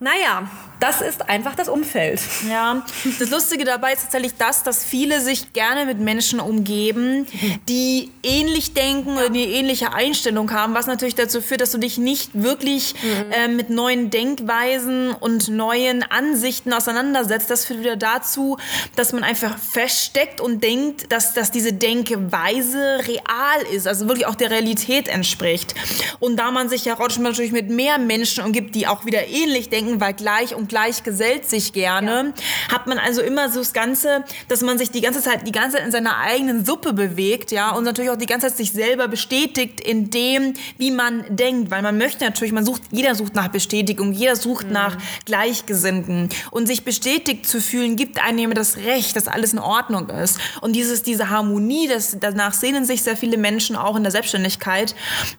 naja, 0.00 0.48
das 0.80 1.00
ist 1.00 1.28
einfach 1.28 1.54
das 1.54 1.68
Umfeld. 1.68 2.20
Ja, 2.50 2.84
das 3.18 3.30
Lustige 3.30 3.64
dabei 3.64 3.92
ist 3.92 4.02
tatsächlich 4.02 4.34
das, 4.36 4.62
dass 4.62 4.84
viele 4.84 5.20
sich 5.20 5.52
gerne 5.52 5.86
mit 5.86 6.00
Menschen 6.00 6.40
umgeben, 6.40 7.26
die 7.68 8.10
ähnlich 8.22 8.74
denken 8.74 9.16
oder 9.16 9.26
eine 9.26 9.38
ähnliche 9.38 9.94
Einstellung 9.94 10.50
haben, 10.52 10.74
was 10.74 10.86
natürlich 10.86 11.14
dazu 11.14 11.40
führt, 11.40 11.60
dass 11.60 11.70
du 11.70 11.78
dich 11.78 11.98
nicht 11.98 12.30
wirklich 12.34 12.95
mhm. 13.02 13.32
äh, 13.32 13.48
mit 13.48 13.70
neuen 13.70 14.10
Denkweisen 14.10 15.12
und 15.12 15.48
neuen 15.48 16.02
Ansichten 16.02 16.72
auseinandersetzt. 16.72 17.50
Das 17.50 17.64
führt 17.64 17.80
wieder 17.80 17.96
dazu, 17.96 18.58
dass 18.96 19.12
man 19.12 19.24
einfach 19.24 19.58
feststeckt 19.58 20.40
und 20.40 20.62
denkt, 20.62 21.12
dass, 21.12 21.34
dass 21.34 21.50
diese 21.50 21.72
Denkweise 21.72 23.00
real 23.06 23.62
ist, 23.72 23.86
also 23.86 24.08
wirklich 24.08 24.26
auch 24.26 24.34
der 24.34 24.50
Realität 24.50 25.08
entspricht. 25.08 25.74
Und 26.20 26.36
da 26.36 26.50
man 26.50 26.68
sich 26.68 26.84
ja 26.84 26.96
natürlich 27.18 27.52
mit 27.52 27.70
mehr 27.70 27.98
Menschen 27.98 28.44
umgibt, 28.44 28.74
die 28.74 28.86
auch 28.86 29.04
wieder 29.04 29.26
ähnlich 29.28 29.68
denken, 29.68 30.00
weil 30.00 30.14
gleich 30.14 30.54
und 30.54 30.68
gleich 30.68 31.02
gesellt 31.02 31.48
sich 31.48 31.72
gerne, 31.72 32.32
ja. 32.36 32.74
hat 32.74 32.86
man 32.86 32.98
also 32.98 33.22
immer 33.22 33.50
so 33.50 33.60
das 33.60 33.72
Ganze, 33.72 34.24
dass 34.48 34.62
man 34.62 34.78
sich 34.78 34.90
die 34.90 35.00
ganze 35.00 35.22
Zeit, 35.22 35.46
die 35.46 35.52
ganze 35.52 35.76
Zeit 35.76 35.86
in 35.86 35.92
seiner 35.92 36.18
eigenen 36.18 36.64
Suppe 36.64 36.92
bewegt, 36.92 37.52
ja, 37.52 37.70
und 37.70 37.84
natürlich 37.84 38.10
auch 38.10 38.16
die 38.16 38.26
ganze 38.26 38.48
Zeit 38.48 38.56
sich 38.56 38.72
selber 38.72 39.08
bestätigt 39.08 39.80
in 39.80 40.10
dem, 40.10 40.54
wie 40.78 40.90
man 40.90 41.24
denkt, 41.28 41.70
weil 41.70 41.82
man 41.82 41.98
möchte 41.98 42.24
natürlich, 42.24 42.52
man 42.52 42.64
sucht 42.64 42.85
jeder 42.90 43.14
sucht 43.14 43.34
nach 43.34 43.48
Bestätigung, 43.48 44.12
jeder 44.12 44.36
sucht 44.36 44.66
mhm. 44.66 44.72
nach 44.72 44.98
Gleichgesinnten. 45.24 46.28
Und 46.50 46.66
sich 46.66 46.84
bestätigt 46.84 47.46
zu 47.46 47.60
fühlen, 47.60 47.96
gibt 47.96 48.22
einem 48.22 48.54
das 48.54 48.76
Recht, 48.78 49.16
dass 49.16 49.28
alles 49.28 49.52
in 49.52 49.58
Ordnung 49.58 50.08
ist. 50.10 50.38
Und 50.60 50.74
dieses, 50.74 51.02
diese 51.02 51.30
Harmonie, 51.30 51.88
das, 51.88 52.16
danach 52.20 52.54
sehnen 52.54 52.84
sich 52.84 53.02
sehr 53.02 53.16
viele 53.16 53.36
Menschen 53.36 53.76
auch 53.76 53.96
in 53.96 54.02
der 54.02 54.12
Selbstständigkeit. 54.12 54.94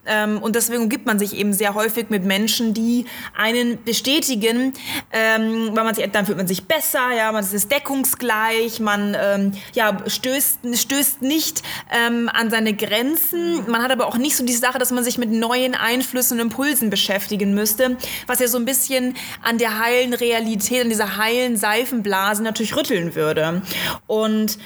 Ähm, 0.06 0.38
und 0.38 0.56
deswegen 0.56 0.88
gibt 0.88 1.06
man 1.06 1.18
sich 1.18 1.34
eben 1.34 1.52
sehr 1.52 1.74
häufig 1.74 2.10
mit 2.10 2.24
Menschen, 2.24 2.74
die 2.74 3.06
einen 3.36 3.82
bestätigen, 3.84 4.74
ähm, 5.12 5.70
weil 5.72 5.84
man 5.84 5.94
sich, 5.94 6.08
dann 6.10 6.26
fühlt 6.26 6.38
man 6.38 6.46
sich 6.46 6.64
besser, 6.64 7.12
ja, 7.16 7.32
man 7.32 7.44
ist 7.44 7.70
deckungsgleich, 7.70 8.80
man 8.80 9.16
ähm, 9.18 9.52
ja, 9.74 9.96
stößt, 10.06 10.60
stößt 10.74 11.22
nicht 11.22 11.62
ähm, 11.92 12.30
an 12.32 12.50
seine 12.50 12.74
Grenzen. 12.74 13.70
Man 13.70 13.82
hat 13.82 13.90
aber 13.90 14.06
auch 14.06 14.18
nicht 14.18 14.36
so 14.36 14.44
die 14.44 14.52
Sache, 14.52 14.78
dass 14.78 14.90
man 14.90 15.04
sich 15.04 15.18
mit 15.18 15.30
neuen 15.30 15.74
Einflüssen 15.74 16.38
und 16.38 16.46
Impulsen 16.46 16.90
beschäftigen 17.38 17.54
müsste, 17.54 17.96
was 18.26 18.40
ja 18.40 18.48
so 18.48 18.58
ein 18.58 18.64
bisschen 18.64 19.14
an 19.42 19.58
der 19.58 19.78
heilen 19.78 20.14
Realität, 20.14 20.82
an 20.82 20.88
dieser 20.88 21.16
heilen 21.16 21.56
Seifenblase 21.56 22.42
natürlich 22.42 22.76
rütteln 22.76 23.14
würde. 23.14 23.62
Und 24.06 24.58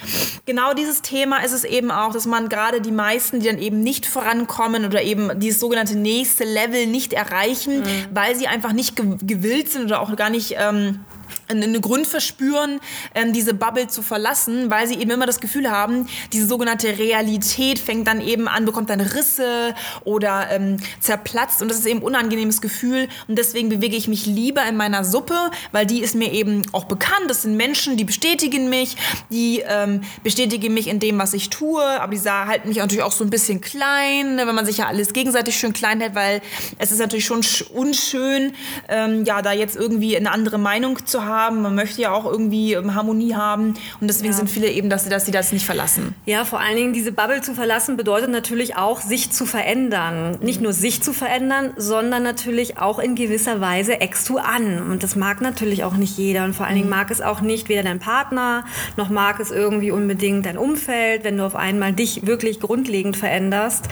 genau 0.46 0.74
dieses 0.74 1.02
Thema 1.02 1.44
ist 1.44 1.52
es 1.52 1.64
eben 1.64 1.90
auch, 1.90 2.12
dass 2.12 2.26
man 2.26 2.48
gerade 2.48 2.80
die 2.80 2.90
meisten, 2.90 3.40
die 3.40 3.46
dann 3.46 3.58
eben 3.58 3.82
nicht 3.82 4.06
vorankommen 4.06 4.84
oder 4.84 5.02
eben 5.02 5.38
dieses 5.38 5.60
sogenannte 5.60 5.96
nächste 5.96 6.44
Level 6.44 6.86
nicht 6.86 7.12
erreichen, 7.12 7.80
mhm. 7.80 8.06
weil 8.12 8.34
sie 8.36 8.46
einfach 8.46 8.72
nicht 8.72 8.96
gewillt 8.96 9.70
sind 9.70 9.84
oder 9.84 10.00
auch 10.00 10.14
gar 10.16 10.30
nicht 10.30 10.54
ähm, 10.58 11.00
einen 11.48 11.80
Grund 11.80 12.06
verspüren, 12.06 12.80
ähm, 13.14 13.32
diese 13.32 13.54
Bubble 13.54 13.88
zu 13.88 14.02
verlassen, 14.02 14.70
weil 14.70 14.86
sie 14.86 14.94
eben 14.94 15.10
immer 15.10 15.26
das 15.26 15.40
Gefühl 15.40 15.70
haben, 15.70 16.06
diese 16.32 16.46
sogenannte 16.46 16.98
Realität 16.98 17.78
fängt 17.78 18.06
dann 18.06 18.20
eben 18.20 18.48
an, 18.48 18.64
bekommt 18.64 18.90
dann 18.90 19.00
Risse 19.00 19.74
oder 20.04 20.48
ähm, 20.50 20.78
zerplatzt. 21.00 21.62
Und 21.62 21.68
das 21.68 21.78
ist 21.78 21.86
eben 21.86 22.00
ein 22.00 22.04
unangenehmes 22.04 22.60
Gefühl. 22.60 23.08
Und 23.28 23.38
deswegen 23.38 23.68
bewege 23.68 23.96
ich 23.96 24.08
mich 24.08 24.26
lieber 24.26 24.64
in 24.66 24.76
meiner 24.76 25.04
Suppe, 25.04 25.50
weil 25.72 25.86
die 25.86 26.00
ist 26.00 26.14
mir 26.14 26.32
eben 26.32 26.62
auch 26.72 26.84
bekannt. 26.84 27.28
Das 27.28 27.42
sind 27.42 27.56
Menschen, 27.56 27.96
die 27.96 28.04
bestätigen 28.04 28.68
mich, 28.68 28.96
die 29.30 29.62
ähm, 29.66 30.02
bestätigen 30.22 30.72
mich 30.74 30.88
in 30.88 31.00
dem, 31.00 31.18
was 31.18 31.34
ich 31.34 31.50
tue, 31.50 31.82
aber 31.82 32.14
die 32.14 32.20
halten 32.22 32.68
mich 32.68 32.78
natürlich 32.78 33.02
auch 33.02 33.12
so 33.12 33.24
ein 33.24 33.30
bisschen 33.30 33.60
klein, 33.60 34.36
ne, 34.36 34.46
wenn 34.46 34.54
man 34.54 34.66
sich 34.66 34.78
ja 34.78 34.86
alles 34.86 35.12
gegenseitig 35.12 35.56
schön 35.56 35.72
klein 35.72 36.00
hält, 36.00 36.14
weil 36.14 36.40
es 36.78 36.92
ist 36.92 36.98
natürlich 36.98 37.24
schon 37.24 37.44
unschön, 37.72 38.52
ähm, 38.88 39.24
ja, 39.24 39.42
da 39.42 39.52
jetzt 39.52 39.76
irgendwie 39.76 40.16
eine 40.16 40.30
andere 40.30 40.58
Meinung 40.58 41.04
zu 41.06 41.24
haben 41.24 41.31
haben. 41.32 41.62
Man 41.62 41.74
möchte 41.74 42.02
ja 42.02 42.12
auch 42.12 42.24
irgendwie 42.24 42.74
ähm, 42.74 42.94
Harmonie 42.94 43.34
haben. 43.34 43.74
Und 44.00 44.08
deswegen 44.08 44.32
ja. 44.32 44.36
sind 44.36 44.50
viele 44.50 44.68
eben, 44.68 44.90
dass 44.90 45.04
sie, 45.04 45.10
dass 45.10 45.26
sie 45.26 45.32
das 45.32 45.52
nicht 45.52 45.66
verlassen. 45.66 46.14
Ja, 46.26 46.44
vor 46.44 46.60
allen 46.60 46.76
Dingen 46.76 46.92
diese 46.92 47.12
Bubble 47.12 47.40
zu 47.40 47.54
verlassen 47.54 47.96
bedeutet 47.96 48.30
natürlich 48.30 48.76
auch, 48.76 49.00
sich 49.00 49.30
zu 49.30 49.46
verändern. 49.46 50.38
Nicht 50.40 50.60
nur 50.60 50.72
sich 50.72 51.02
zu 51.02 51.12
verändern, 51.12 51.72
sondern 51.76 52.22
natürlich 52.22 52.78
auch 52.78 52.98
in 52.98 53.14
gewisser 53.14 53.60
Weise 53.60 54.00
ex 54.00 54.24
tu 54.24 54.38
an. 54.38 54.90
Und 54.90 55.02
das 55.02 55.16
mag 55.16 55.40
natürlich 55.40 55.84
auch 55.84 55.94
nicht 55.94 56.16
jeder. 56.18 56.44
Und 56.44 56.54
vor 56.54 56.66
allen 56.66 56.76
Dingen 56.76 56.88
mhm. 56.88 56.96
mag 56.96 57.10
es 57.10 57.20
auch 57.20 57.40
nicht 57.40 57.68
weder 57.68 57.82
dein 57.82 57.98
Partner, 57.98 58.64
noch 58.96 59.08
mag 59.08 59.40
es 59.40 59.50
irgendwie 59.50 59.90
unbedingt 59.90 60.46
dein 60.46 60.58
Umfeld, 60.58 61.24
wenn 61.24 61.36
du 61.36 61.44
auf 61.44 61.56
einmal 61.56 61.92
dich 61.92 62.26
wirklich 62.26 62.60
grundlegend 62.60 63.16
veränderst. 63.16 63.88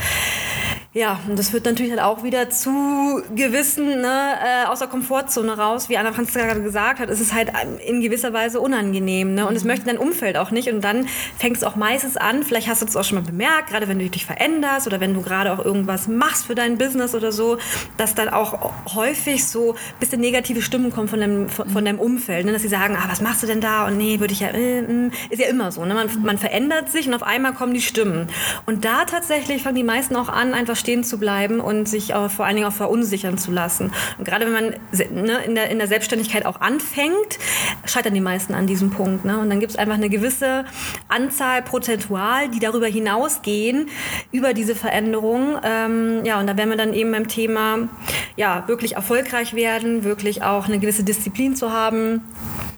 Ja, 0.92 1.20
und 1.28 1.38
das 1.38 1.50
führt 1.50 1.66
natürlich 1.66 1.92
halt 1.92 2.02
auch 2.02 2.24
wieder 2.24 2.50
zu 2.50 3.22
gewissen, 3.36 4.00
ne, 4.00 4.32
äh, 4.44 4.66
aus 4.66 4.80
der 4.80 4.88
Komfortzone 4.88 5.56
raus, 5.56 5.88
wie 5.88 5.96
Anna 5.96 6.12
Franz 6.12 6.34
gerade 6.34 6.62
gesagt 6.62 6.98
hat, 6.98 7.08
ist 7.10 7.20
es 7.20 7.32
halt 7.32 7.52
in 7.86 8.00
gewisser 8.00 8.32
Weise 8.32 8.60
unangenehm. 8.60 9.36
Ne? 9.36 9.46
Und 9.46 9.54
es 9.54 9.62
mhm. 9.62 9.68
möchte 9.68 9.86
dein 9.86 9.98
Umfeld 9.98 10.36
auch 10.36 10.50
nicht. 10.50 10.68
Und 10.68 10.82
dann 10.82 11.06
fängst 11.38 11.62
du 11.62 11.68
auch 11.68 11.76
meistens 11.76 12.16
an, 12.16 12.42
vielleicht 12.42 12.66
hast 12.66 12.82
du 12.82 12.86
es 12.86 12.96
auch 12.96 13.04
schon 13.04 13.18
mal 13.18 13.24
bemerkt, 13.24 13.68
gerade 13.68 13.86
wenn 13.86 14.00
du 14.00 14.10
dich 14.10 14.26
veränderst 14.26 14.88
oder 14.88 14.98
wenn 14.98 15.14
du 15.14 15.22
gerade 15.22 15.52
auch 15.52 15.64
irgendwas 15.64 16.08
machst 16.08 16.46
für 16.46 16.56
dein 16.56 16.76
Business 16.76 17.14
oder 17.14 17.30
so, 17.30 17.58
dass 17.96 18.16
dann 18.16 18.28
auch 18.28 18.72
häufig 18.92 19.46
so 19.46 19.74
ein 19.74 19.78
bisschen 20.00 20.20
negative 20.20 20.60
Stimmen 20.60 20.90
kommen 20.90 21.06
von 21.06 21.20
deinem, 21.20 21.48
von, 21.48 21.70
von 21.70 21.84
deinem 21.84 22.00
Umfeld. 22.00 22.46
Ne? 22.46 22.52
Dass 22.52 22.62
sie 22.62 22.68
sagen, 22.68 22.96
ah, 23.00 23.04
was 23.08 23.20
machst 23.20 23.44
du 23.44 23.46
denn 23.46 23.60
da? 23.60 23.86
Und 23.86 23.96
nee, 23.96 24.18
würde 24.18 24.32
ich 24.32 24.40
ja, 24.40 24.48
äh, 24.48 24.80
äh. 24.80 25.10
ist 25.28 25.40
ja 25.40 25.46
immer 25.46 25.70
so. 25.70 25.84
Ne? 25.84 25.94
Man, 25.94 26.08
man 26.24 26.36
verändert 26.36 26.90
sich 26.90 27.06
und 27.06 27.14
auf 27.14 27.22
einmal 27.22 27.52
kommen 27.52 27.74
die 27.74 27.80
Stimmen. 27.80 28.26
Und 28.66 28.84
da 28.84 29.04
tatsächlich 29.04 29.62
fangen 29.62 29.76
die 29.76 29.84
meisten 29.84 30.16
auch 30.16 30.28
an, 30.28 30.52
einfach 30.52 30.79
stehen 30.80 31.04
zu 31.04 31.18
bleiben 31.18 31.60
und 31.60 31.88
sich 31.88 32.14
auch 32.14 32.30
vor 32.30 32.46
allen 32.46 32.56
Dingen 32.56 32.66
auch 32.66 32.72
verunsichern 32.72 33.38
zu 33.38 33.52
lassen. 33.52 33.92
Und 34.18 34.24
gerade 34.24 34.46
wenn 34.46 34.52
man 34.52 35.24
ne, 35.24 35.44
in, 35.44 35.54
der, 35.54 35.70
in 35.70 35.78
der 35.78 35.86
Selbstständigkeit 35.86 36.46
auch 36.46 36.60
anfängt, 36.60 37.38
scheitern 37.84 38.14
die 38.14 38.20
meisten 38.20 38.54
an 38.54 38.66
diesem 38.66 38.90
Punkt. 38.90 39.24
Ne? 39.24 39.38
Und 39.38 39.50
dann 39.50 39.60
gibt 39.60 39.72
es 39.72 39.78
einfach 39.78 39.94
eine 39.94 40.08
gewisse 40.08 40.64
Anzahl 41.08 41.62
prozentual, 41.62 42.48
die 42.48 42.58
darüber 42.58 42.86
hinausgehen, 42.86 43.88
über 44.32 44.54
diese 44.54 44.74
Veränderung. 44.74 45.58
Ähm, 45.62 46.24
ja, 46.24 46.40
und 46.40 46.46
da 46.46 46.56
werden 46.56 46.70
wir 46.70 46.76
dann 46.76 46.94
eben 46.94 47.12
beim 47.12 47.28
Thema, 47.28 47.88
ja, 48.36 48.66
wirklich 48.66 48.96
erfolgreich 48.96 49.54
werden, 49.54 50.04
wirklich 50.04 50.42
auch 50.42 50.66
eine 50.66 50.78
gewisse 50.78 51.04
Disziplin 51.04 51.54
zu 51.54 51.72
haben. 51.72 52.22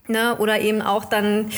Ne, 0.09 0.37
oder 0.39 0.61
eben 0.61 0.83
auch 0.83 1.05
dann 1.05 1.49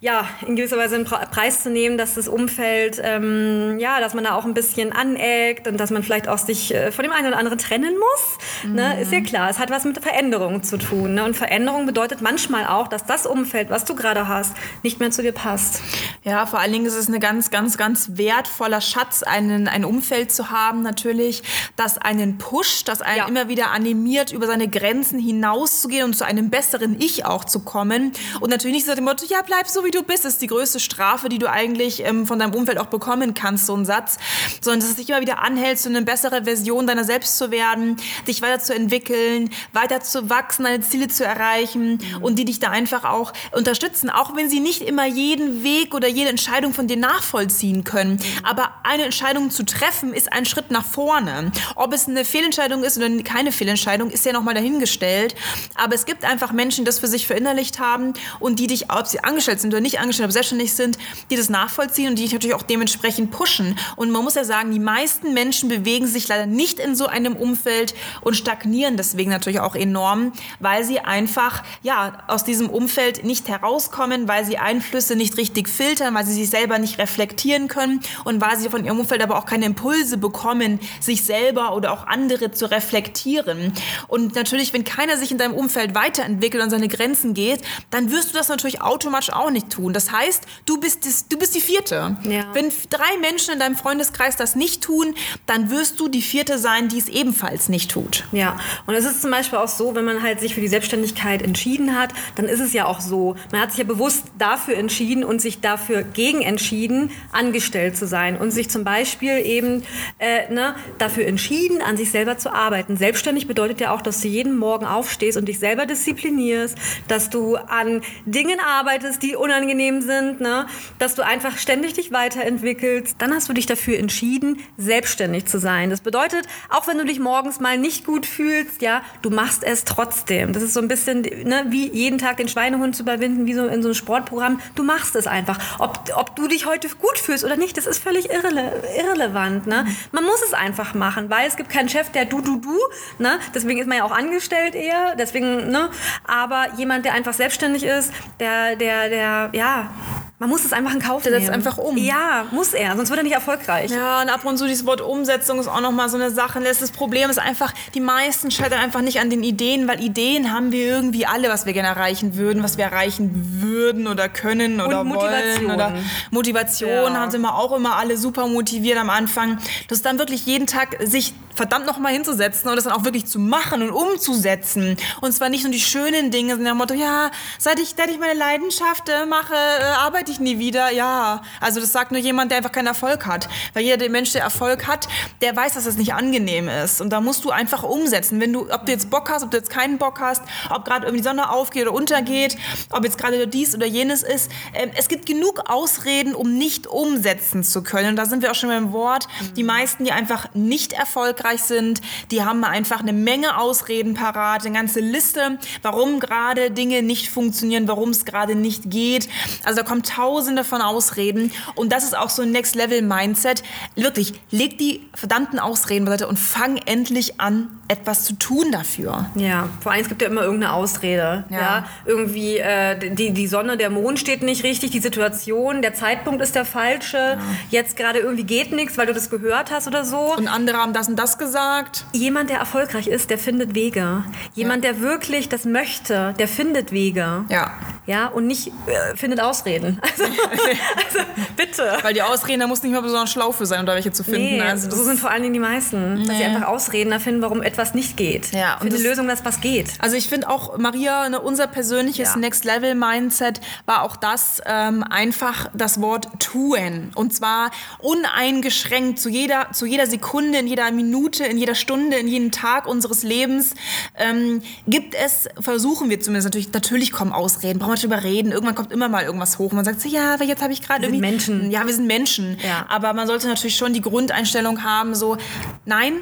ja 0.00 0.28
in 0.46 0.54
gewisser 0.54 0.76
Weise 0.76 0.96
einen 0.96 1.06
Preis 1.06 1.62
zu 1.62 1.70
nehmen, 1.70 1.96
dass 1.96 2.14
das 2.14 2.28
Umfeld 2.28 2.98
ja, 2.98 4.00
dass 4.00 4.12
man 4.12 4.24
da 4.24 4.34
auch 4.34 4.44
ein 4.44 4.52
bisschen 4.54 4.92
aneckt 4.92 5.66
und 5.66 5.78
dass 5.78 5.90
man 5.90 6.02
vielleicht 6.02 6.28
auch 6.28 6.38
sich 6.38 6.74
äh, 6.74 6.92
von 6.92 7.04
dem 7.04 7.12
einen 7.12 7.28
oder 7.28 7.38
anderen 7.38 7.58
trennen 7.58 7.94
muss. 7.94 8.74
Ne? 8.74 8.94
Mhm. 8.94 9.02
Ist 9.02 9.12
ja 9.12 9.20
klar, 9.20 9.50
es 9.50 9.58
hat 9.58 9.70
was 9.70 9.84
mit 9.84 9.98
Veränderung 9.98 10.62
zu 10.62 10.76
tun. 10.76 11.14
Ne? 11.14 11.24
Und 11.24 11.36
Veränderung 11.36 11.86
bedeutet 11.86 12.20
manchmal 12.20 12.66
auch, 12.66 12.88
dass 12.88 13.06
das 13.06 13.26
Umfeld, 13.26 13.70
was 13.70 13.84
du 13.84 13.94
gerade 13.94 14.28
hast, 14.28 14.54
nicht 14.82 15.00
mehr 15.00 15.10
zu 15.10 15.22
dir 15.22 15.32
passt. 15.32 15.80
Ja, 16.26 16.44
vor 16.44 16.58
allen 16.58 16.72
Dingen 16.72 16.86
ist 16.86 16.96
es 16.96 17.06
ein 17.06 17.20
ganz, 17.20 17.52
ganz, 17.52 17.76
ganz 17.76 18.10
wertvoller 18.14 18.80
Schatz, 18.80 19.22
einen, 19.22 19.68
ein 19.68 19.84
Umfeld 19.84 20.32
zu 20.32 20.50
haben, 20.50 20.82
natürlich, 20.82 21.44
das 21.76 21.98
einen 21.98 22.36
pusht, 22.36 22.88
das 22.88 23.00
einen 23.00 23.18
ja. 23.18 23.28
immer 23.28 23.46
wieder 23.46 23.70
animiert, 23.70 24.32
über 24.32 24.48
seine 24.48 24.66
Grenzen 24.66 25.20
hinauszugehen 25.20 26.04
und 26.04 26.14
zu 26.14 26.26
einem 26.26 26.50
besseren 26.50 27.00
Ich 27.00 27.24
auch 27.24 27.44
zu 27.44 27.60
kommen. 27.60 28.10
Und 28.40 28.50
natürlich 28.50 28.74
nicht 28.74 28.86
so 28.86 28.94
dem 28.96 29.04
Motto, 29.04 29.24
ja, 29.28 29.38
bleib 29.46 29.68
so 29.68 29.84
wie 29.84 29.92
du 29.92 30.02
bist, 30.02 30.24
ist 30.24 30.42
die 30.42 30.48
größte 30.48 30.80
Strafe, 30.80 31.28
die 31.28 31.38
du 31.38 31.48
eigentlich 31.48 32.04
ähm, 32.04 32.26
von 32.26 32.40
deinem 32.40 32.54
Umfeld 32.54 32.78
auch 32.78 32.86
bekommen 32.86 33.34
kannst, 33.34 33.66
so 33.66 33.76
ein 33.76 33.84
Satz, 33.84 34.18
sondern 34.60 34.80
dass 34.80 34.88
es 34.88 34.96
dich 34.96 35.08
immer 35.08 35.20
wieder 35.20 35.38
anhält, 35.38 35.78
zu 35.78 35.88
einer 35.90 36.00
besseren 36.00 36.42
Version 36.42 36.88
deiner 36.88 37.04
selbst 37.04 37.38
zu 37.38 37.52
werden, 37.52 37.98
dich 38.26 38.42
weiterzuentwickeln, 38.42 39.50
weiter 39.72 40.00
zu 40.00 40.28
wachsen, 40.28 40.64
deine 40.64 40.80
Ziele 40.80 41.06
zu 41.06 41.24
erreichen 41.24 42.00
mhm. 42.16 42.24
und 42.24 42.36
die 42.36 42.44
dich 42.44 42.58
da 42.58 42.70
einfach 42.70 43.04
auch 43.04 43.32
unterstützen, 43.52 44.10
auch 44.10 44.34
wenn 44.34 44.50
sie 44.50 44.58
nicht 44.58 44.82
immer 44.82 45.06
jeden 45.06 45.62
Weg 45.62 45.94
oder 45.94 46.15
jede 46.16 46.30
Entscheidung 46.30 46.72
von 46.72 46.86
dir 46.86 46.96
nachvollziehen 46.96 47.84
können. 47.84 48.18
Aber 48.42 48.72
eine 48.82 49.04
Entscheidung 49.04 49.50
zu 49.50 49.64
treffen, 49.64 50.12
ist 50.12 50.32
ein 50.32 50.46
Schritt 50.46 50.70
nach 50.70 50.84
vorne. 50.84 51.52
Ob 51.74 51.92
es 51.92 52.08
eine 52.08 52.24
Fehlentscheidung 52.24 52.82
ist 52.82 52.96
oder 52.96 53.10
keine 53.22 53.52
Fehlentscheidung, 53.52 54.10
ist 54.10 54.24
ja 54.24 54.32
nochmal 54.32 54.54
dahingestellt. 54.54 55.34
Aber 55.74 55.94
es 55.94 56.06
gibt 56.06 56.24
einfach 56.24 56.52
Menschen, 56.52 56.84
die 56.84 56.86
das 56.86 56.98
für 56.98 57.06
sich 57.06 57.26
verinnerlicht 57.26 57.78
haben 57.78 58.14
und 58.40 58.58
die 58.58 58.66
dich, 58.66 58.90
ob 58.90 59.06
sie 59.06 59.20
angestellt 59.22 59.60
sind 59.60 59.72
oder 59.72 59.80
nicht 59.80 60.00
angestellt, 60.00 60.24
aber 60.24 60.32
selbstständig 60.32 60.72
sind, 60.72 60.98
die 61.30 61.36
das 61.36 61.50
nachvollziehen 61.50 62.08
und 62.08 62.18
die 62.18 62.22
dich 62.22 62.32
natürlich 62.32 62.54
auch 62.54 62.62
dementsprechend 62.62 63.30
pushen. 63.30 63.78
Und 63.96 64.10
man 64.10 64.24
muss 64.24 64.34
ja 64.34 64.44
sagen, 64.44 64.70
die 64.72 64.80
meisten 64.80 65.34
Menschen 65.34 65.68
bewegen 65.68 66.06
sich 66.06 66.28
leider 66.28 66.46
nicht 66.46 66.78
in 66.78 66.96
so 66.96 67.06
einem 67.06 67.36
Umfeld 67.36 67.94
und 68.22 68.34
stagnieren 68.34 68.96
deswegen 68.96 69.30
natürlich 69.30 69.60
auch 69.60 69.74
enorm, 69.74 70.32
weil 70.60 70.84
sie 70.84 71.00
einfach 71.00 71.62
ja 71.82 72.24
aus 72.26 72.44
diesem 72.44 72.70
Umfeld 72.70 73.24
nicht 73.24 73.48
herauskommen, 73.48 74.28
weil 74.28 74.44
sie 74.44 74.58
Einflüsse 74.58 75.16
nicht 75.16 75.36
richtig 75.36 75.68
filtern, 75.68 76.05
weil 76.14 76.26
sie 76.26 76.34
sich 76.34 76.50
selber 76.50 76.78
nicht 76.78 76.98
reflektieren 76.98 77.68
können 77.68 78.00
und 78.24 78.40
weil 78.40 78.56
sie 78.56 78.68
von 78.68 78.84
ihrem 78.84 79.00
Umfeld 79.00 79.22
aber 79.22 79.38
auch 79.38 79.46
keine 79.46 79.66
Impulse 79.66 80.18
bekommen, 80.18 80.80
sich 81.00 81.24
selber 81.24 81.74
oder 81.74 81.92
auch 81.92 82.06
andere 82.06 82.50
zu 82.50 82.70
reflektieren. 82.70 83.72
Und 84.08 84.34
natürlich, 84.34 84.72
wenn 84.72 84.84
keiner 84.84 85.16
sich 85.16 85.30
in 85.30 85.38
deinem 85.38 85.54
Umfeld 85.54 85.94
weiterentwickelt 85.94 86.62
und 86.62 86.70
seine 86.70 86.88
Grenzen 86.88 87.34
geht, 87.34 87.62
dann 87.90 88.10
wirst 88.10 88.30
du 88.30 88.38
das 88.38 88.48
natürlich 88.48 88.82
automatisch 88.82 89.30
auch 89.30 89.50
nicht 89.50 89.70
tun. 89.70 89.92
Das 89.92 90.12
heißt, 90.12 90.44
du 90.64 90.78
bist, 90.80 91.06
das, 91.06 91.28
du 91.28 91.38
bist 91.38 91.54
die 91.54 91.60
vierte. 91.60 92.16
Ja. 92.24 92.44
Wenn 92.54 92.70
drei 92.90 93.18
Menschen 93.20 93.54
in 93.54 93.60
deinem 93.60 93.76
Freundeskreis 93.76 94.36
das 94.36 94.56
nicht 94.56 94.82
tun, 94.82 95.14
dann 95.46 95.70
wirst 95.70 96.00
du 96.00 96.08
die 96.08 96.22
vierte 96.22 96.58
sein, 96.58 96.88
die 96.88 96.98
es 96.98 97.08
ebenfalls 97.08 97.68
nicht 97.68 97.90
tut. 97.90 98.24
Ja, 98.32 98.58
und 98.86 98.94
es 98.94 99.04
ist 99.04 99.22
zum 99.22 99.30
Beispiel 99.30 99.58
auch 99.58 99.68
so, 99.68 99.94
wenn 99.94 100.04
man 100.04 100.22
halt 100.22 100.40
sich 100.40 100.54
für 100.54 100.60
die 100.60 100.68
Selbstständigkeit 100.68 101.42
entschieden 101.42 101.96
hat, 101.96 102.12
dann 102.34 102.46
ist 102.46 102.60
es 102.60 102.72
ja 102.72 102.86
auch 102.86 103.00
so, 103.00 103.36
man 103.52 103.60
hat 103.60 103.70
sich 103.70 103.78
ja 103.78 103.84
bewusst 103.84 104.24
dafür 104.38 104.76
entschieden 104.76 105.24
und 105.24 105.40
sich 105.40 105.60
dafür 105.60 105.85
gegen 106.12 106.42
entschieden, 106.42 107.10
angestellt 107.32 107.96
zu 107.96 108.06
sein 108.06 108.36
und 108.36 108.50
sich 108.50 108.70
zum 108.70 108.82
Beispiel 108.84 109.38
eben 109.44 109.82
äh, 110.18 110.52
ne, 110.52 110.74
dafür 110.98 111.26
entschieden, 111.26 111.80
an 111.80 111.96
sich 111.96 112.10
selber 112.10 112.38
zu 112.38 112.52
arbeiten. 112.52 112.96
Selbstständig 112.96 113.46
bedeutet 113.46 113.80
ja 113.80 113.92
auch, 113.92 114.02
dass 114.02 114.20
du 114.20 114.28
jeden 114.28 114.58
Morgen 114.58 114.84
aufstehst 114.84 115.38
und 115.38 115.46
dich 115.46 115.58
selber 115.58 115.86
disziplinierst, 115.86 116.76
dass 117.06 117.30
du 117.30 117.36
du 117.36 117.56
an 117.56 118.00
Dingen 118.24 118.58
arbeitest, 118.60 119.22
die 119.22 119.36
unangenehm 119.36 120.00
sind, 120.00 120.40
ne? 120.40 120.66
dass 120.98 121.14
du 121.14 121.24
einfach 121.24 121.58
ständig 121.58 121.94
dich 121.94 122.12
weiterentwickelst. 122.12 123.16
Dann 123.18 123.34
hast 123.34 123.48
du 123.48 123.52
dich 123.52 123.66
dafür 123.66 123.98
entschieden, 123.98 124.58
selbstständig 124.78 125.46
zu 125.46 125.58
sein. 125.58 125.90
Das 125.90 126.00
bedeutet, 126.00 126.46
auch 126.70 126.88
wenn 126.88 126.98
du 126.98 127.04
dich 127.04 127.20
morgens 127.20 127.60
mal 127.60 127.76
nicht 127.76 128.06
gut 128.06 128.26
fühlst, 128.26 128.80
ja, 128.80 129.02
du 129.22 129.30
machst 129.30 129.62
es 129.62 129.84
trotzdem. 129.84 130.52
Das 130.52 130.62
ist 130.62 130.72
so 130.72 130.80
ein 130.80 130.88
bisschen 130.88 131.22
ne, 131.22 131.66
wie 131.68 131.88
jeden 131.88 132.18
Tag 132.18 132.38
den 132.38 132.48
Schweinehund 132.48 132.96
zu 132.96 133.02
überwinden, 133.02 133.46
wie 133.46 133.54
so 133.54 133.66
in 133.66 133.82
so 133.82 133.88
einem 133.88 133.94
Sportprogramm. 133.94 134.60
Du 134.74 134.82
machst 134.82 135.14
es 135.14 135.26
einfach. 135.26 135.58
Ob, 135.78 135.98
ob 136.14 136.36
du 136.36 136.48
dich 136.48 136.66
heute 136.66 136.88
gut 136.88 137.18
fühlst 137.18 137.44
oder 137.44 137.56
nicht, 137.56 137.76
das 137.76 137.86
ist 137.86 138.02
völlig 138.02 138.30
irrele 138.30 138.82
irrelevant. 138.96 139.66
Ne? 139.66 139.86
Man 140.12 140.24
muss 140.24 140.42
es 140.42 140.54
einfach 140.54 140.94
machen, 140.94 141.30
weil 141.30 141.46
es 141.46 141.56
gibt 141.56 141.70
keinen 141.70 141.88
Chef, 141.88 142.10
der 142.10 142.24
du, 142.24 142.40
du, 142.40 142.60
du. 142.60 142.78
Ne? 143.18 143.38
Deswegen 143.54 143.80
ist 143.80 143.86
man 143.86 143.98
ja 143.98 144.04
auch 144.04 144.12
angestellt 144.12 144.74
eher. 144.74 145.14
Deswegen, 145.16 145.70
ne? 145.70 145.90
Aber 146.24 146.66
jemand, 146.76 147.04
der 147.04 147.14
einfach 147.14 147.34
selbstständig 147.34 147.84
ist, 147.84 148.12
der, 148.40 148.76
der, 148.76 149.08
der, 149.08 149.50
ja, 149.52 149.90
man 150.38 150.50
muss 150.50 150.64
es 150.66 150.72
einfach 150.74 150.92
in 150.92 151.00
Kauf 151.00 151.22
der 151.22 151.32
nehmen. 151.32 151.44
setzt 151.46 151.54
einfach 151.54 151.78
um. 151.78 151.96
Ja, 151.96 152.44
muss 152.50 152.74
er, 152.74 152.94
sonst 152.94 153.08
wird 153.08 153.20
er 153.20 153.22
nicht 153.22 153.32
erfolgreich. 153.32 153.90
Ja, 153.90 154.20
und 154.20 154.28
ab 154.28 154.44
und 154.44 154.58
zu 154.58 154.66
dieses 154.66 154.84
Wort 154.84 155.00
Umsetzung 155.00 155.58
ist 155.58 155.66
auch 155.68 155.80
nochmal 155.80 156.08
so 156.10 156.16
eine 156.18 156.30
Sache. 156.30 156.60
Das 156.60 156.90
Problem 156.90 157.30
ist 157.30 157.38
einfach, 157.38 157.72
die 157.94 158.00
meisten 158.00 158.50
scheitern 158.50 158.78
einfach 158.80 159.00
nicht 159.00 159.18
an 159.20 159.30
den 159.30 159.42
Ideen, 159.42 159.88
weil 159.88 160.00
Ideen 160.02 160.52
haben 160.52 160.72
wir 160.72 160.86
irgendwie 160.86 161.24
alle, 161.24 161.48
was 161.48 161.64
wir 161.64 161.72
gerne 161.72 161.88
erreichen 161.88 162.36
würden, 162.36 162.62
was 162.62 162.76
wir 162.76 162.84
erreichen 162.84 163.60
würden 163.62 164.06
oder 164.08 164.28
können 164.28 164.80
oder 164.80 165.00
und 165.00 165.08
Motivation. 165.08 165.66
wollen. 165.68 165.74
Oder 165.74 165.94
Motivation 166.30 166.88
Ja. 167.14 167.14
haben 167.20 167.30
sie 167.30 167.38
immer 167.38 167.54
auch 167.56 167.74
immer 167.74 167.96
alle 167.96 168.16
super 168.18 168.46
motiviert 168.46 168.98
am 168.98 169.10
Anfang. 169.10 169.58
Das 169.88 169.98
ist 169.98 170.04
dann 170.06 170.18
wirklich 170.18 170.44
jeden 170.46 170.66
Tag 170.66 170.96
sich 171.02 171.32
verdammt 171.56 171.86
nochmal 171.86 172.12
hinzusetzen 172.12 172.68
und 172.68 172.76
das 172.76 172.84
dann 172.84 172.92
auch 172.92 173.04
wirklich 173.04 173.26
zu 173.26 173.38
machen 173.38 173.82
und 173.82 173.90
umzusetzen. 173.90 174.96
Und 175.20 175.32
zwar 175.32 175.48
nicht 175.48 175.64
nur 175.64 175.72
die 175.72 175.80
schönen 175.80 176.30
Dinge, 176.30 176.54
sondern 176.54 176.74
dem 176.74 176.78
Motto, 176.78 176.94
ja, 176.94 177.30
seit 177.58 177.80
ich, 177.80 177.94
seit 177.96 178.10
ich 178.10 178.18
meine 178.18 178.34
Leidenschaft 178.34 179.08
äh, 179.08 179.24
mache, 179.26 179.54
äh, 179.54 179.84
arbeite 179.98 180.30
ich 180.30 180.38
nie 180.38 180.58
wieder. 180.58 180.90
Ja, 180.90 181.42
also 181.60 181.80
das 181.80 181.92
sagt 181.92 182.12
nur 182.12 182.20
jemand, 182.20 182.50
der 182.50 182.58
einfach 182.58 182.72
keinen 182.72 182.86
Erfolg 182.86 183.26
hat. 183.26 183.48
Weil 183.72 183.84
jeder 183.84 183.96
der 183.96 184.10
Mensch, 184.10 184.32
der 184.32 184.42
Erfolg 184.42 184.86
hat, 184.86 185.08
der 185.40 185.56
weiß, 185.56 185.74
dass 185.74 185.84
das 185.84 185.96
nicht 185.96 186.12
angenehm 186.12 186.68
ist. 186.68 187.00
Und 187.00 187.10
da 187.10 187.20
musst 187.20 187.44
du 187.44 187.50
einfach 187.50 187.82
umsetzen. 187.82 188.40
Wenn 188.40 188.52
du, 188.52 188.70
ob 188.70 188.84
du 188.84 188.92
jetzt 188.92 189.10
Bock 189.10 189.30
hast, 189.30 189.42
ob 189.42 189.50
du 189.50 189.56
jetzt 189.56 189.70
keinen 189.70 189.98
Bock 189.98 190.20
hast, 190.20 190.42
ob 190.70 190.84
gerade 190.84 191.06
irgendwie 191.06 191.22
die 191.22 191.28
Sonne 191.28 191.50
aufgeht 191.50 191.82
oder 191.86 191.94
untergeht, 191.94 192.58
ob 192.90 193.04
jetzt 193.04 193.16
gerade 193.16 193.48
dies 193.48 193.74
oder 193.74 193.86
jenes 193.86 194.22
ist. 194.22 194.50
Ähm, 194.74 194.90
es 194.94 195.08
gibt 195.08 195.24
genug 195.24 195.70
Ausreden, 195.70 196.34
um 196.34 196.58
nicht 196.58 196.86
umsetzen 196.86 197.64
zu 197.64 197.82
können. 197.82 198.10
Und 198.10 198.16
da 198.16 198.26
sind 198.26 198.42
wir 198.42 198.50
auch 198.50 198.54
schon 198.54 198.68
beim 198.68 198.92
Wort. 198.92 199.26
Die 199.56 199.64
meisten, 199.64 200.04
die 200.04 200.12
einfach 200.12 200.48
nicht 200.52 200.92
erfolgreich 200.92 201.45
sind, 201.54 202.00
die 202.30 202.42
haben 202.42 202.64
einfach 202.64 203.00
eine 203.00 203.12
Menge 203.12 203.58
Ausreden 203.58 204.14
parat, 204.14 204.64
eine 204.66 204.74
ganze 204.74 205.00
Liste, 205.00 205.58
warum 205.82 206.20
gerade 206.20 206.70
Dinge 206.70 207.02
nicht 207.02 207.28
funktionieren, 207.28 207.88
warum 207.88 208.10
es 208.10 208.24
gerade 208.24 208.54
nicht 208.54 208.90
geht. 208.90 209.28
Also 209.64 209.80
da 209.80 209.86
kommen 209.86 210.02
tausende 210.02 210.64
von 210.64 210.82
Ausreden. 210.82 211.52
Und 211.74 211.92
das 211.92 212.04
ist 212.04 212.16
auch 212.16 212.30
so 212.30 212.42
ein 212.42 212.50
Next-Level-Mindset. 212.50 213.62
Wirklich, 213.94 214.34
leg 214.50 214.78
die 214.78 215.02
verdammten 215.14 215.58
Ausreden 215.58 216.04
beiseite 216.04 216.28
und 216.28 216.38
fang 216.38 216.76
endlich 216.78 217.40
an, 217.40 217.80
etwas 217.88 218.24
zu 218.24 218.34
tun 218.34 218.72
dafür. 218.72 219.26
Ja, 219.34 219.68
vor 219.80 219.92
allem 219.92 220.02
es 220.02 220.08
gibt 220.08 220.22
ja 220.22 220.28
immer 220.28 220.42
irgendeine 220.42 220.72
Ausrede. 220.72 221.44
Ja. 221.50 221.56
Ja. 221.56 221.84
irgendwie 222.04 222.58
äh, 222.58 223.14
die, 223.14 223.30
die 223.30 223.46
Sonne, 223.46 223.76
der 223.76 223.90
Mond 223.90 224.18
steht 224.18 224.42
nicht 224.42 224.64
richtig, 224.64 224.90
die 224.90 225.00
Situation, 225.00 225.82
der 225.82 225.94
Zeitpunkt 225.94 226.42
ist 226.42 226.54
der 226.54 226.64
falsche. 226.64 227.38
Jetzt 227.70 227.96
gerade 227.96 228.18
irgendwie 228.18 228.44
geht 228.44 228.72
nichts, 228.72 228.98
weil 228.98 229.06
du 229.06 229.14
das 229.14 229.30
gehört 229.30 229.70
hast 229.70 229.86
oder 229.86 230.04
so. 230.04 230.34
Und 230.36 230.48
andere 230.48 230.78
haben 230.78 230.92
das 230.92 231.08
und 231.08 231.16
das 231.16 231.38
gesagt. 231.38 232.04
Jemand, 232.12 232.50
der 232.50 232.58
erfolgreich 232.58 233.06
ist, 233.06 233.30
der 233.30 233.38
findet 233.38 233.74
Wege. 233.74 234.24
Jemand, 234.54 234.84
der 234.84 235.00
wirklich 235.00 235.48
das 235.48 235.64
möchte, 235.64 236.34
der 236.38 236.48
findet 236.48 236.92
Wege. 236.92 237.44
Ja. 237.48 237.72
Ja, 238.06 238.28
und 238.28 238.46
nicht 238.46 238.68
äh, 238.68 239.16
findet 239.16 239.40
Ausreden. 239.40 240.00
Also, 240.16 240.24
also 240.24 241.30
bitte. 241.56 241.98
Weil 242.02 242.14
die 242.14 242.22
Ausreden, 242.22 242.60
da 242.60 242.66
muss 242.66 242.82
nicht 242.82 242.92
mal 242.92 243.02
besonders 243.02 243.30
schlau 243.30 243.52
für 243.52 243.66
sein, 243.66 243.80
um 243.80 243.86
da 243.86 243.94
welche 243.94 244.12
zu 244.12 244.22
finden. 244.24 244.56
Nee, 244.56 244.60
also 244.62 244.88
das 244.88 244.96
so 244.98 245.04
sind 245.04 245.18
vor 245.18 245.30
allen 245.30 245.42
Dingen 245.42 245.54
die 245.54 245.60
meisten, 245.60 246.18
dass 246.24 246.36
sie 246.36 246.42
Nee. 246.42 246.44
einfach 246.44 246.68
Ausreden 246.68 247.12
erfinden, 247.12 247.42
warum 247.42 247.62
etwas 247.62 247.94
nicht 247.94 248.16
geht. 248.16 248.52
Ja, 248.52 248.78
und 248.80 248.92
das- 248.92 249.00
Lösung, 249.02 249.26
dass 249.28 249.44
was 249.44 249.60
geht. 249.60 249.90
Also 249.98 250.16
ich 250.16 250.28
finde 250.28 250.48
auch, 250.48 250.78
Maria, 250.78 251.28
ne, 251.28 251.40
unser 251.40 251.66
persönliches 251.66 252.30
Ja. 252.30 252.36
Next-Level-Mindset 252.36 253.60
war 253.86 254.02
auch 254.02 254.16
das 254.16 254.60
ähm, 254.66 255.02
einfach 255.02 255.68
das 255.74 256.00
Wort 256.00 256.28
tun. 256.38 257.10
Und 257.14 257.34
zwar 257.34 257.70
uneingeschränkt 257.98 259.18
zu 259.18 259.28
jeder, 259.28 259.68
zu 259.72 259.86
jeder 259.86 260.06
Sekunde, 260.06 260.58
in 260.58 260.66
jeder 260.66 260.90
Minute, 260.92 261.44
in 261.44 261.58
jeder 261.58 261.74
Stunde, 261.74 262.16
in 262.16 262.28
jedem 262.28 262.50
Tag 262.52 262.86
unseres 262.86 263.22
Lebens 263.22 263.74
ähm, 264.16 264.62
gibt 264.86 265.14
es, 265.14 265.48
versuchen 265.60 266.10
wir 266.10 266.20
zumindest 266.20 266.46
natürlich, 266.46 266.72
natürlich 266.72 267.12
kommen 267.12 267.32
Ausreden, 267.32 267.78
brauchen 267.78 267.92
nicht 267.96 268.04
drüber 268.04 268.22
reden. 268.22 268.52
Irgendwann 268.52 268.74
kommt 268.74 268.92
immer 268.92 269.08
mal 269.08 269.24
irgendwas 269.24 269.58
hoch 269.58 269.70
und 269.70 269.76
man 269.76 269.84
sagt 269.84 270.00
so, 270.00 270.08
ja, 270.08 270.34
aber 270.34 270.44
jetzt 270.44 270.62
habe 270.62 270.72
ich 270.72 270.82
gerade 270.82 271.02
Wir 271.02 271.10
sind 271.10 271.22
irgendwie... 271.22 271.54
Menschen. 271.54 271.70
Ja, 271.70 271.86
wir 271.86 271.94
sind 271.94 272.06
Menschen. 272.06 272.58
Ja. 272.64 272.86
Aber 272.88 273.12
man 273.12 273.26
sollte 273.26 273.48
natürlich 273.48 273.76
schon 273.76 273.92
die 273.92 274.00
Grundeinstellung 274.00 274.84
haben, 274.84 275.14
so, 275.14 275.36
nein, 275.84 276.14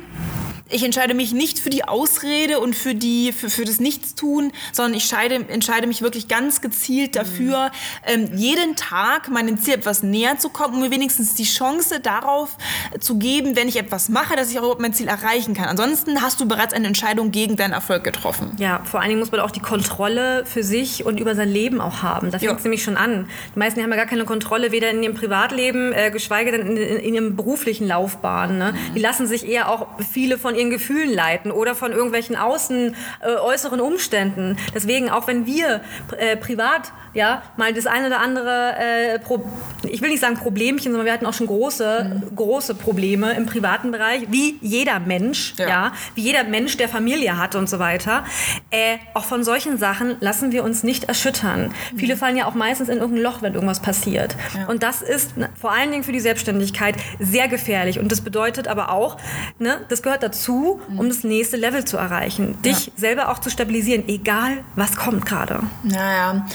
ich 0.70 0.82
entscheide 0.82 1.14
mich 1.14 1.32
nicht 1.32 1.58
für 1.58 1.68
die 1.68 1.84
Ausrede 1.84 2.58
und 2.58 2.74
für, 2.74 2.94
die, 2.94 3.32
für, 3.32 3.50
für 3.50 3.64
das 3.64 3.80
Nichtstun, 3.80 4.50
sondern 4.72 4.94
ich 4.94 5.04
scheide, 5.04 5.34
entscheide 5.48 5.86
mich 5.86 6.00
wirklich 6.00 6.26
ganz 6.26 6.62
gezielt 6.62 7.16
dafür, 7.16 7.70
ähm, 8.06 8.30
jeden 8.34 8.74
Tag 8.74 9.28
meinem 9.28 9.60
Ziel 9.60 9.74
etwas 9.74 10.02
näher 10.02 10.38
zu 10.38 10.48
kommen, 10.48 10.74
um 10.74 10.80
mir 10.80 10.90
wenigstens 10.90 11.34
die 11.34 11.44
Chance 11.44 12.00
darauf 12.00 12.56
äh, 12.92 12.98
zu 12.98 13.18
geben, 13.18 13.56
wenn 13.56 13.68
ich 13.68 13.76
etwas 13.76 14.08
mache, 14.08 14.36
dass 14.36 14.50
ich 14.50 14.58
auch 14.58 14.62
überhaupt 14.62 14.80
mein 14.80 14.94
Ziel 14.94 15.08
erreichen 15.08 15.52
kann. 15.52 15.66
Ansonsten 15.66 16.22
hast 16.22 16.40
du 16.40 16.46
bereits 16.46 16.72
eine 16.72 16.86
Entscheidung 16.86 17.30
gegen 17.30 17.56
deinen 17.56 17.72
Erfolg 17.72 18.02
getroffen. 18.02 18.52
Ja, 18.58 18.82
vor 18.84 19.00
allen 19.00 19.10
Dingen 19.10 19.20
muss 19.20 19.30
man 19.30 19.40
auch 19.40 19.50
die 19.50 19.60
Kontrolle 19.60 20.46
für 20.46 20.64
sich 20.64 21.04
und 21.04 21.20
über 21.20 21.34
sein 21.34 21.50
Leben 21.50 21.82
auch 21.82 22.02
haben. 22.02 22.30
Da 22.30 22.38
fängt 22.38 22.58
es 22.58 22.64
nämlich 22.64 22.82
schon 22.82 22.96
an. 22.96 23.28
Die 23.54 23.58
meisten 23.58 23.82
haben 23.82 23.90
ja 23.90 23.96
gar 23.96 24.06
keine 24.06 24.24
Kontrolle, 24.24 24.72
weder 24.72 24.90
in 24.90 25.02
ihrem 25.02 25.14
Privatleben, 25.14 25.92
äh, 25.92 26.10
geschweige 26.10 26.52
denn 26.52 26.62
in, 26.62 26.76
in, 26.78 26.96
in 26.96 27.14
ihrem 27.14 27.36
beruflichen 27.36 27.86
Laufbahn. 27.86 28.56
Ne? 28.56 28.74
Die 28.94 29.00
lassen 29.00 29.26
sich 29.26 29.46
eher 29.46 29.68
auch 29.68 29.88
viele 30.10 30.38
von 30.38 30.53
ihren 30.54 30.70
Gefühlen 30.70 31.12
leiten 31.12 31.50
oder 31.50 31.74
von 31.74 31.92
irgendwelchen 31.92 32.36
außen 32.36 32.96
äh, 33.20 33.34
äußeren 33.36 33.80
Umständen. 33.80 34.56
Deswegen, 34.74 35.10
auch 35.10 35.26
wenn 35.26 35.46
wir 35.46 35.80
äh, 36.16 36.36
privat 36.36 36.92
ja 37.14 37.42
mal 37.56 37.72
das 37.72 37.86
eine 37.86 38.08
oder 38.08 38.20
andere, 38.20 38.74
äh, 38.78 39.18
Pro 39.18 39.44
ich 39.88 40.02
will 40.02 40.10
nicht 40.10 40.20
sagen 40.20 40.36
Problemchen, 40.36 40.92
sondern 40.92 41.04
wir 41.04 41.12
hatten 41.12 41.26
auch 41.26 41.34
schon 41.34 41.46
große, 41.46 42.22
große 42.34 42.74
Probleme 42.74 43.32
im 43.34 43.46
privaten 43.46 43.90
Bereich, 43.90 44.26
wie 44.30 44.58
jeder 44.60 44.98
Mensch, 45.00 45.54
ja. 45.58 45.68
Ja. 45.68 45.92
wie 46.14 46.22
jeder 46.22 46.44
Mensch, 46.44 46.76
der 46.76 46.88
Familie 46.88 47.38
hat 47.38 47.54
und 47.54 47.68
so 47.68 47.78
weiter. 47.78 48.24
Äh, 48.70 48.96
auch 49.14 49.24
von 49.24 49.44
solchen 49.44 49.78
Sachen 49.78 50.16
lassen 50.20 50.52
wir 50.52 50.64
uns 50.64 50.82
nicht 50.82 51.04
erschüttern. 51.04 51.72
Viele 51.96 52.16
fallen 52.16 52.36
ja 52.36 52.46
auch 52.46 52.54
meistens 52.54 52.88
in 52.88 52.98
irgendein 52.98 53.22
Loch, 53.22 53.42
wenn 53.42 53.54
irgendwas 53.54 53.80
passiert. 53.80 54.36
Und 54.68 54.82
das 54.82 55.02
ist 55.02 55.36
ne, 55.36 55.48
vor 55.60 55.72
allen 55.72 55.90
Dingen 55.90 56.04
für 56.04 56.12
die 56.12 56.20
Selbstständigkeit 56.20 56.96
sehr 57.18 57.48
gefährlich. 57.48 57.98
Und 57.98 58.10
das 58.10 58.20
bedeutet 58.20 58.68
aber 58.68 58.90
auch, 58.90 59.18
ne, 59.58 59.80
das 59.88 60.02
gehört 60.02 60.22
dazu, 60.22 60.80
um 60.96 61.08
das 61.08 61.24
nächste 61.24 61.56
Level 61.56 61.84
zu 61.84 61.96
erreichen. 61.96 62.60
Dich 62.62 62.90
selber 62.96 63.30
auch 63.30 63.38
zu 63.38 63.50
stabilisieren, 63.50 64.08
egal 64.08 64.64
was 64.76 64.96
kommt 64.96 65.26
gerade. 65.26 65.60
Ja, 65.84 66.12
ja. 66.12 66.46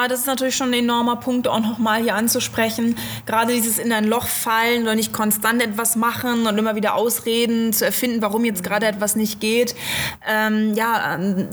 Ja, 0.00 0.08
das 0.08 0.20
ist 0.20 0.26
natürlich 0.26 0.56
schon 0.56 0.68
ein 0.68 0.84
enormer 0.84 1.16
Punkt, 1.16 1.46
auch 1.46 1.60
nochmal 1.60 2.00
hier 2.00 2.14
anzusprechen. 2.14 2.96
Gerade 3.26 3.52
dieses 3.52 3.78
in 3.78 3.92
ein 3.92 4.06
Loch 4.06 4.26
fallen 4.26 4.82
oder 4.84 4.94
nicht 4.94 5.12
konstant 5.12 5.62
etwas 5.62 5.94
machen 5.94 6.46
und 6.46 6.56
immer 6.56 6.74
wieder 6.74 6.94
Ausreden 6.94 7.74
zu 7.74 7.84
erfinden, 7.84 8.22
warum 8.22 8.46
jetzt 8.46 8.62
gerade 8.64 8.86
etwas 8.86 9.14
nicht 9.14 9.40
geht. 9.40 9.74
Ähm, 10.26 10.72
ja, 10.72 11.16
ähm, 11.16 11.48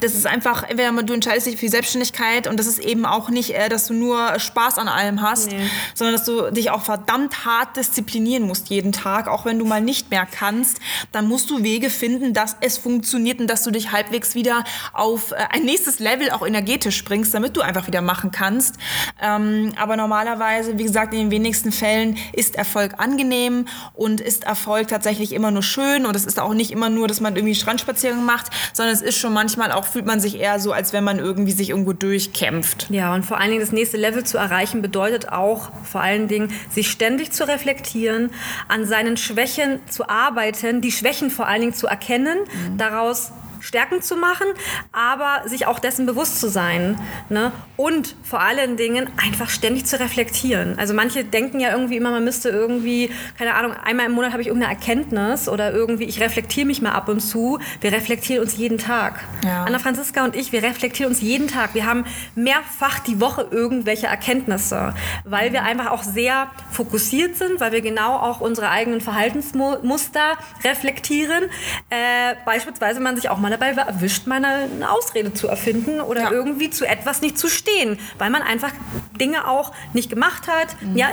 das 0.00 0.14
ist 0.14 0.26
einfach, 0.26 0.62
entweder 0.62 0.90
du 1.02 1.12
entscheidest 1.12 1.46
dich 1.46 1.56
für 1.56 1.66
die 1.66 1.68
Selbstständigkeit 1.68 2.46
und 2.46 2.58
das 2.58 2.66
ist 2.66 2.78
eben 2.78 3.04
auch 3.04 3.28
nicht, 3.28 3.54
äh, 3.54 3.68
dass 3.68 3.86
du 3.86 3.92
nur 3.92 4.38
Spaß 4.38 4.78
an 4.78 4.88
allem 4.88 5.20
hast, 5.20 5.50
Nee. 5.50 5.58
sondern 5.92 6.16
dass 6.16 6.24
du 6.24 6.50
dich 6.52 6.70
auch 6.70 6.82
verdammt 6.82 7.44
hart 7.44 7.76
disziplinieren 7.76 8.44
musst 8.44 8.70
jeden 8.70 8.92
Tag, 8.92 9.28
auch 9.28 9.44
wenn 9.44 9.58
du 9.58 9.66
mal 9.66 9.82
nicht 9.82 10.10
mehr 10.10 10.26
kannst, 10.26 10.78
dann 11.12 11.28
musst 11.28 11.50
du 11.50 11.62
Wege 11.62 11.90
finden, 11.90 12.32
dass 12.32 12.56
es 12.62 12.78
funktioniert 12.78 13.40
und 13.40 13.46
dass 13.46 13.62
du 13.62 13.70
dich 13.70 13.92
halbwegs 13.92 14.34
wieder 14.34 14.64
auf 14.94 15.32
äh, 15.32 15.36
ein 15.50 15.64
nächstes 15.64 15.98
Level 15.98 16.30
auch 16.30 16.46
energetisch 16.46 17.04
bringst, 17.04 17.34
damit 17.34 17.58
du 17.58 17.60
einfach 17.60 17.89
wieder 17.90 18.02
machen 18.02 18.30
kannst. 18.30 18.76
Ähm, 19.20 19.72
aber 19.76 19.96
normalerweise, 19.96 20.78
wie 20.78 20.84
gesagt, 20.84 21.12
in 21.12 21.18
den 21.18 21.30
wenigsten 21.32 21.72
Fällen 21.72 22.16
ist 22.32 22.54
Erfolg 22.54 22.94
angenehm 22.98 23.66
und 23.94 24.20
ist 24.20 24.44
Erfolg 24.44 24.88
tatsächlich 24.88 25.32
immer 25.32 25.50
nur 25.50 25.64
schön 25.64 26.06
und 26.06 26.14
es 26.14 26.24
ist 26.24 26.38
auch 26.38 26.54
nicht 26.54 26.70
immer 26.70 26.88
nur, 26.88 27.08
dass 27.08 27.20
man 27.20 27.34
irgendwie 27.34 27.56
Strandspaziergang 27.56 28.24
macht, 28.24 28.46
sondern 28.72 28.94
es 28.94 29.02
ist 29.02 29.18
schon 29.18 29.32
manchmal 29.32 29.72
auch, 29.72 29.84
fühlt 29.84 30.06
man 30.06 30.20
sich 30.20 30.38
eher 30.38 30.60
so, 30.60 30.72
als 30.72 30.92
wenn 30.92 31.02
man 31.02 31.18
irgendwie 31.18 31.52
sich 31.52 31.70
irgendwo 31.70 31.92
durchkämpft. 31.92 32.86
Ja, 32.90 33.12
und 33.12 33.24
vor 33.24 33.38
allen 33.38 33.50
Dingen 33.50 33.60
das 33.60 33.72
nächste 33.72 33.96
Level 33.96 34.24
zu 34.24 34.38
erreichen 34.38 34.82
bedeutet 34.82 35.32
auch 35.32 35.72
vor 35.84 36.00
allen 36.00 36.28
Dingen, 36.28 36.52
sich 36.70 36.90
ständig 36.90 37.32
zu 37.32 37.46
reflektieren, 37.48 38.30
an 38.68 38.86
seinen 38.86 39.16
Schwächen 39.16 39.80
zu 39.88 40.08
arbeiten, 40.08 40.80
die 40.80 40.92
Schwächen 40.92 41.30
vor 41.30 41.48
allen 41.48 41.60
Dingen 41.60 41.74
zu 41.74 41.88
erkennen, 41.88 42.38
daraus 42.76 43.32
Stärken 43.60 44.02
zu 44.02 44.16
machen, 44.16 44.46
aber 44.92 45.48
sich 45.48 45.66
auch 45.66 45.78
dessen 45.78 46.06
bewusst 46.06 46.40
zu 46.40 46.48
sein. 46.48 46.98
Ne? 47.28 47.52
Und 47.76 48.16
vor 48.22 48.40
allen 48.40 48.76
Dingen 48.76 49.08
einfach 49.22 49.50
ständig 49.50 49.86
zu 49.86 50.00
reflektieren. 50.00 50.78
Also 50.78 50.94
manche 50.94 51.24
denken 51.24 51.60
ja 51.60 51.70
irgendwie 51.70 51.96
immer, 51.96 52.10
man 52.10 52.24
müsste 52.24 52.48
irgendwie, 52.48 53.10
keine 53.38 53.54
Ahnung, 53.54 53.72
einmal 53.72 54.06
im 54.06 54.12
Monat 54.12 54.32
habe 54.32 54.42
ich 54.42 54.48
irgendeine 54.48 54.74
Erkenntnis 54.74 55.48
oder 55.48 55.72
irgendwie, 55.72 56.04
ich 56.04 56.20
reflektiere 56.20 56.66
mich 56.66 56.82
mal 56.82 56.92
ab 56.92 57.08
und 57.08 57.20
zu. 57.20 57.58
Wir 57.80 57.92
reflektieren 57.92 58.42
uns 58.42 58.56
jeden 58.56 58.78
Tag. 58.78 59.20
Ja. 59.44 59.64
Anna 59.64 59.78
Franziska 59.78 60.24
und 60.24 60.36
ich, 60.36 60.52
wir 60.52 60.62
reflektieren 60.62 61.12
uns 61.12 61.20
jeden 61.20 61.48
Tag. 61.48 61.74
Wir 61.74 61.86
haben 61.86 62.04
mehrfach 62.34 62.98
die 63.00 63.20
Woche 63.20 63.46
irgendwelche 63.50 64.06
Erkenntnisse, 64.06 64.94
weil 65.24 65.52
wir 65.52 65.62
einfach 65.62 65.90
auch 65.90 66.02
sehr 66.02 66.50
fokussiert 66.70 67.36
sind, 67.36 67.60
weil 67.60 67.72
wir 67.72 67.80
genau 67.80 68.16
auch 68.16 68.40
unsere 68.40 68.70
eigenen 68.70 69.00
Verhaltensmuster 69.00 70.38
reflektieren. 70.64 71.44
Äh, 71.90 72.34
beispielsweise 72.44 73.00
man 73.00 73.16
sich 73.16 73.28
auch 73.28 73.38
mal 73.38 73.49
dabei 73.50 73.70
erwischt, 73.70 74.26
mal 74.26 74.36
eine, 74.36 74.70
eine 74.72 74.90
Ausrede 74.90 75.32
zu 75.34 75.48
erfinden 75.48 76.00
oder 76.00 76.22
ja. 76.22 76.30
irgendwie 76.30 76.70
zu 76.70 76.86
etwas 76.86 77.20
nicht 77.20 77.38
zu 77.38 77.48
stehen, 77.48 77.98
weil 78.18 78.30
man 78.30 78.42
einfach 78.42 78.72
Dinge 79.20 79.46
auch 79.46 79.72
nicht 79.92 80.10
gemacht 80.10 80.48
hat. 80.48 80.80
Mhm. 80.80 80.96
Ja, 80.96 81.10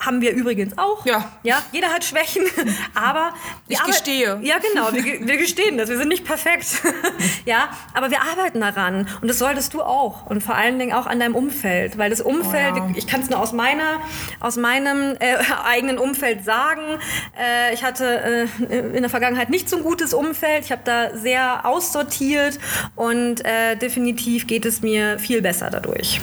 haben 0.00 0.20
wir 0.20 0.32
übrigens 0.32 0.78
auch. 0.78 1.04
Ja. 1.04 1.30
ja 1.42 1.62
jeder 1.72 1.88
hat 1.88 2.04
Schwächen, 2.04 2.42
aber 2.94 3.34
ich 3.68 3.82
gestehe. 3.82 4.38
Ja, 4.42 4.56
genau, 4.58 4.92
wir, 4.92 5.26
wir 5.26 5.36
gestehen 5.36 5.78
das. 5.78 5.88
Wir 5.88 5.98
sind 5.98 6.08
nicht 6.08 6.24
perfekt. 6.24 6.82
ja, 7.44 7.68
aber 7.94 8.10
wir 8.10 8.22
arbeiten 8.22 8.60
daran 8.60 9.08
und 9.20 9.28
das 9.28 9.38
solltest 9.38 9.74
du 9.74 9.82
auch 9.82 10.26
und 10.26 10.42
vor 10.42 10.54
allen 10.54 10.78
Dingen 10.78 10.92
auch 10.92 11.06
an 11.06 11.20
deinem 11.20 11.34
Umfeld, 11.34 11.98
weil 11.98 12.10
das 12.10 12.20
Umfeld, 12.20 12.74
oh, 12.74 12.76
ja. 12.76 12.90
ich 12.94 13.06
kann 13.06 13.20
es 13.20 13.30
nur 13.30 13.40
aus 13.40 13.52
meiner, 13.52 14.00
aus 14.40 14.56
meinem 14.56 15.16
äh, 15.18 15.36
eigenen 15.64 15.98
Umfeld 15.98 16.44
sagen. 16.44 16.98
Äh, 17.38 17.74
ich 17.74 17.84
hatte 17.84 18.48
äh, 18.68 18.76
in 18.76 19.02
der 19.02 19.10
Vergangenheit 19.10 19.50
nicht 19.50 19.68
so 19.68 19.76
ein 19.76 19.82
gutes 19.82 20.14
Umfeld. 20.14 20.64
Ich 20.64 20.72
habe 20.72 20.82
da 20.84 21.16
sehr 21.16 21.64
aussortiert 21.72 22.58
und 22.96 23.44
äh, 23.44 23.76
definitiv 23.76 24.46
geht 24.46 24.66
es 24.66 24.82
mir 24.82 25.18
viel 25.18 25.40
besser 25.40 25.70
dadurch. 25.70 26.20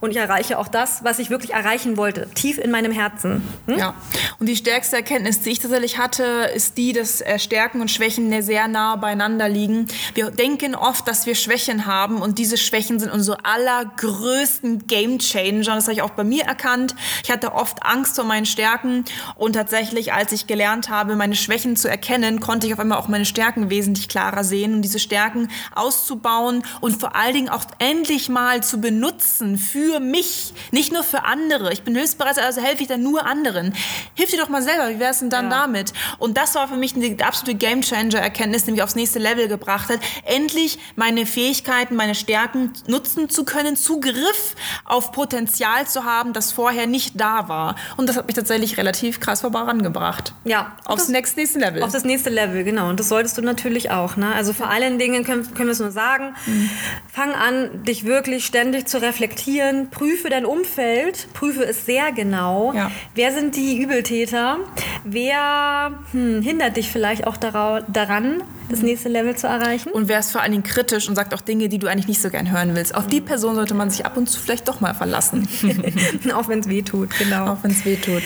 Und 0.00 0.10
ich 0.10 0.16
erreiche 0.16 0.58
auch 0.58 0.68
das, 0.68 1.04
was 1.04 1.18
ich 1.18 1.30
wirklich 1.30 1.52
erreichen 1.52 1.96
wollte, 1.96 2.28
tief 2.34 2.58
in 2.58 2.70
meinem 2.70 2.92
Herzen. 2.92 3.42
Hm? 3.66 3.78
Ja. 3.78 3.94
Und 4.38 4.46
die 4.46 4.56
stärkste 4.56 4.96
Erkenntnis, 4.96 5.40
die 5.40 5.50
ich 5.50 5.58
tatsächlich 5.58 5.98
hatte, 5.98 6.50
ist 6.54 6.76
die, 6.76 6.92
dass 6.92 7.20
äh, 7.20 7.38
Stärken 7.38 7.80
und 7.80 7.90
Schwächen 7.90 8.26
sehr 8.42 8.68
nah 8.68 8.96
beieinander 8.96 9.48
liegen. 9.48 9.86
Wir 10.14 10.30
denken 10.30 10.74
oft, 10.74 11.08
dass 11.08 11.26
wir 11.26 11.34
Schwächen 11.34 11.86
haben 11.86 12.20
und 12.20 12.38
diese 12.38 12.56
Schwächen 12.56 12.98
sind 12.98 13.10
unsere 13.10 13.44
allergrößten 13.44 14.86
Game 14.86 15.18
Changer. 15.18 15.74
Das 15.74 15.84
habe 15.84 15.94
ich 15.94 16.02
auch 16.02 16.10
bei 16.10 16.24
mir 16.24 16.44
erkannt. 16.44 16.94
Ich 17.22 17.30
hatte 17.30 17.52
oft 17.52 17.82
Angst 17.82 18.16
vor 18.16 18.24
meinen 18.24 18.46
Stärken 18.46 19.04
und 19.34 19.54
tatsächlich, 19.54 20.12
als 20.12 20.32
ich 20.32 20.46
gelernt 20.46 20.88
habe, 20.88 21.16
meine 21.16 21.36
Schwächen 21.36 21.76
zu 21.76 21.88
erkennen, 21.88 22.40
konnte 22.40 22.66
ich 22.66 22.72
auf 22.72 22.78
einmal 22.78 22.98
auch 22.98 23.08
meine 23.08 23.24
Stärken 23.24 23.70
wesentlich 23.70 24.08
klarer 24.08 24.44
sehen 24.44 24.82
diese 24.86 24.98
Stärken 24.98 25.48
auszubauen 25.74 26.62
und 26.80 27.00
vor 27.00 27.16
allen 27.16 27.34
Dingen 27.34 27.48
auch 27.48 27.64
endlich 27.78 28.28
mal 28.28 28.62
zu 28.62 28.80
benutzen 28.80 29.58
für 29.58 30.00
mich, 30.00 30.54
nicht 30.70 30.92
nur 30.92 31.02
für 31.02 31.24
andere. 31.24 31.72
Ich 31.72 31.82
bin 31.82 31.94
hilfsbereit, 31.94 32.38
also 32.38 32.60
helfe 32.60 32.82
ich 32.82 32.88
dann 32.88 33.02
nur 33.02 33.26
anderen. 33.26 33.74
Hilf 34.14 34.30
dir 34.30 34.38
doch 34.38 34.48
mal 34.48 34.62
selber, 34.62 34.88
wie 34.90 34.98
wäre 34.98 35.10
es 35.10 35.18
denn 35.18 35.30
dann 35.30 35.50
ja. 35.50 35.62
damit? 35.62 35.92
Und 36.18 36.36
das 36.36 36.54
war 36.54 36.68
für 36.68 36.76
mich 36.76 36.94
eine 36.94 37.16
absolute 37.24 37.56
Game 37.56 37.82
Changer 37.82 38.18
Erkenntnis, 38.18 38.64
die 38.64 38.72
mich 38.72 38.82
aufs 38.82 38.94
nächste 38.94 39.18
Level 39.18 39.48
gebracht 39.48 39.88
hat. 39.88 40.00
Endlich 40.24 40.78
meine 40.94 41.26
Fähigkeiten, 41.26 41.96
meine 41.96 42.14
Stärken 42.14 42.72
nutzen 42.86 43.28
zu 43.28 43.44
können, 43.44 43.76
Zugriff 43.76 44.54
auf 44.84 45.12
Potenzial 45.12 45.86
zu 45.86 46.04
haben, 46.04 46.32
das 46.32 46.52
vorher 46.52 46.86
nicht 46.86 47.20
da 47.20 47.48
war. 47.48 47.76
Und 47.96 48.08
das 48.08 48.16
hat 48.16 48.26
mich 48.26 48.36
tatsächlich 48.36 48.76
relativ 48.76 49.20
krass 49.20 49.40
vorangebracht. 49.40 50.32
Ja. 50.44 50.76
Aufs 50.84 51.08
das, 51.10 51.36
nächste 51.36 51.58
Level. 51.58 51.82
Auf 51.82 51.92
das 51.92 52.04
nächste 52.04 52.30
Level, 52.30 52.64
genau. 52.64 52.88
Und 52.88 53.00
das 53.00 53.08
solltest 53.08 53.36
du 53.38 53.42
natürlich 53.42 53.90
auch. 53.90 54.16
Ne? 54.16 54.32
Also 54.32 54.52
vor 54.52 54.68
allen 54.76 54.98
Dingen 54.98 55.24
können, 55.24 55.54
können 55.54 55.68
wir 55.68 55.72
es 55.72 55.80
nur 55.80 55.90
sagen, 55.90 56.34
mhm. 56.44 56.70
fang 57.10 57.32
an, 57.32 57.82
dich 57.84 58.04
wirklich 58.04 58.44
ständig 58.44 58.86
zu 58.86 59.00
reflektieren, 59.00 59.88
prüfe 59.90 60.28
dein 60.28 60.44
Umfeld, 60.44 61.28
prüfe 61.32 61.64
es 61.64 61.86
sehr 61.86 62.12
genau. 62.12 62.72
Ja. 62.74 62.90
Wer 63.14 63.32
sind 63.32 63.56
die 63.56 63.80
Übeltäter? 63.80 64.58
Wer 65.04 65.92
hm, 66.12 66.42
hindert 66.42 66.76
dich 66.76 66.90
vielleicht 66.90 67.26
auch 67.26 67.38
daran, 67.38 68.42
das 68.68 68.82
nächste 68.82 69.08
Level 69.08 69.34
zu 69.34 69.46
erreichen? 69.46 69.90
Und 69.90 70.08
wer 70.08 70.18
ist 70.18 70.32
vor 70.32 70.42
allen 70.42 70.52
Dingen 70.52 70.64
kritisch 70.64 71.08
und 71.08 71.14
sagt 71.14 71.32
auch 71.32 71.40
Dinge, 71.40 71.68
die 71.68 71.78
du 71.78 71.86
eigentlich 71.86 72.08
nicht 72.08 72.20
so 72.20 72.28
gern 72.28 72.50
hören 72.50 72.74
willst? 72.74 72.94
Auf 72.94 73.06
die 73.06 73.20
Person 73.20 73.54
sollte 73.54 73.74
man 73.74 73.88
sich 73.88 74.04
ab 74.04 74.16
und 74.16 74.28
zu 74.28 74.40
vielleicht 74.40 74.68
doch 74.68 74.80
mal 74.80 74.94
verlassen. 74.94 75.48
auch 76.34 76.48
wenn 76.48 76.60
es 76.60 76.68
weh 76.68 76.82
tut, 76.82 77.16
genau. 77.18 77.52
Auch 77.52 77.58
wenn 77.62 77.70
es 77.70 77.84
weh 77.84 77.96
tut. 77.96 78.24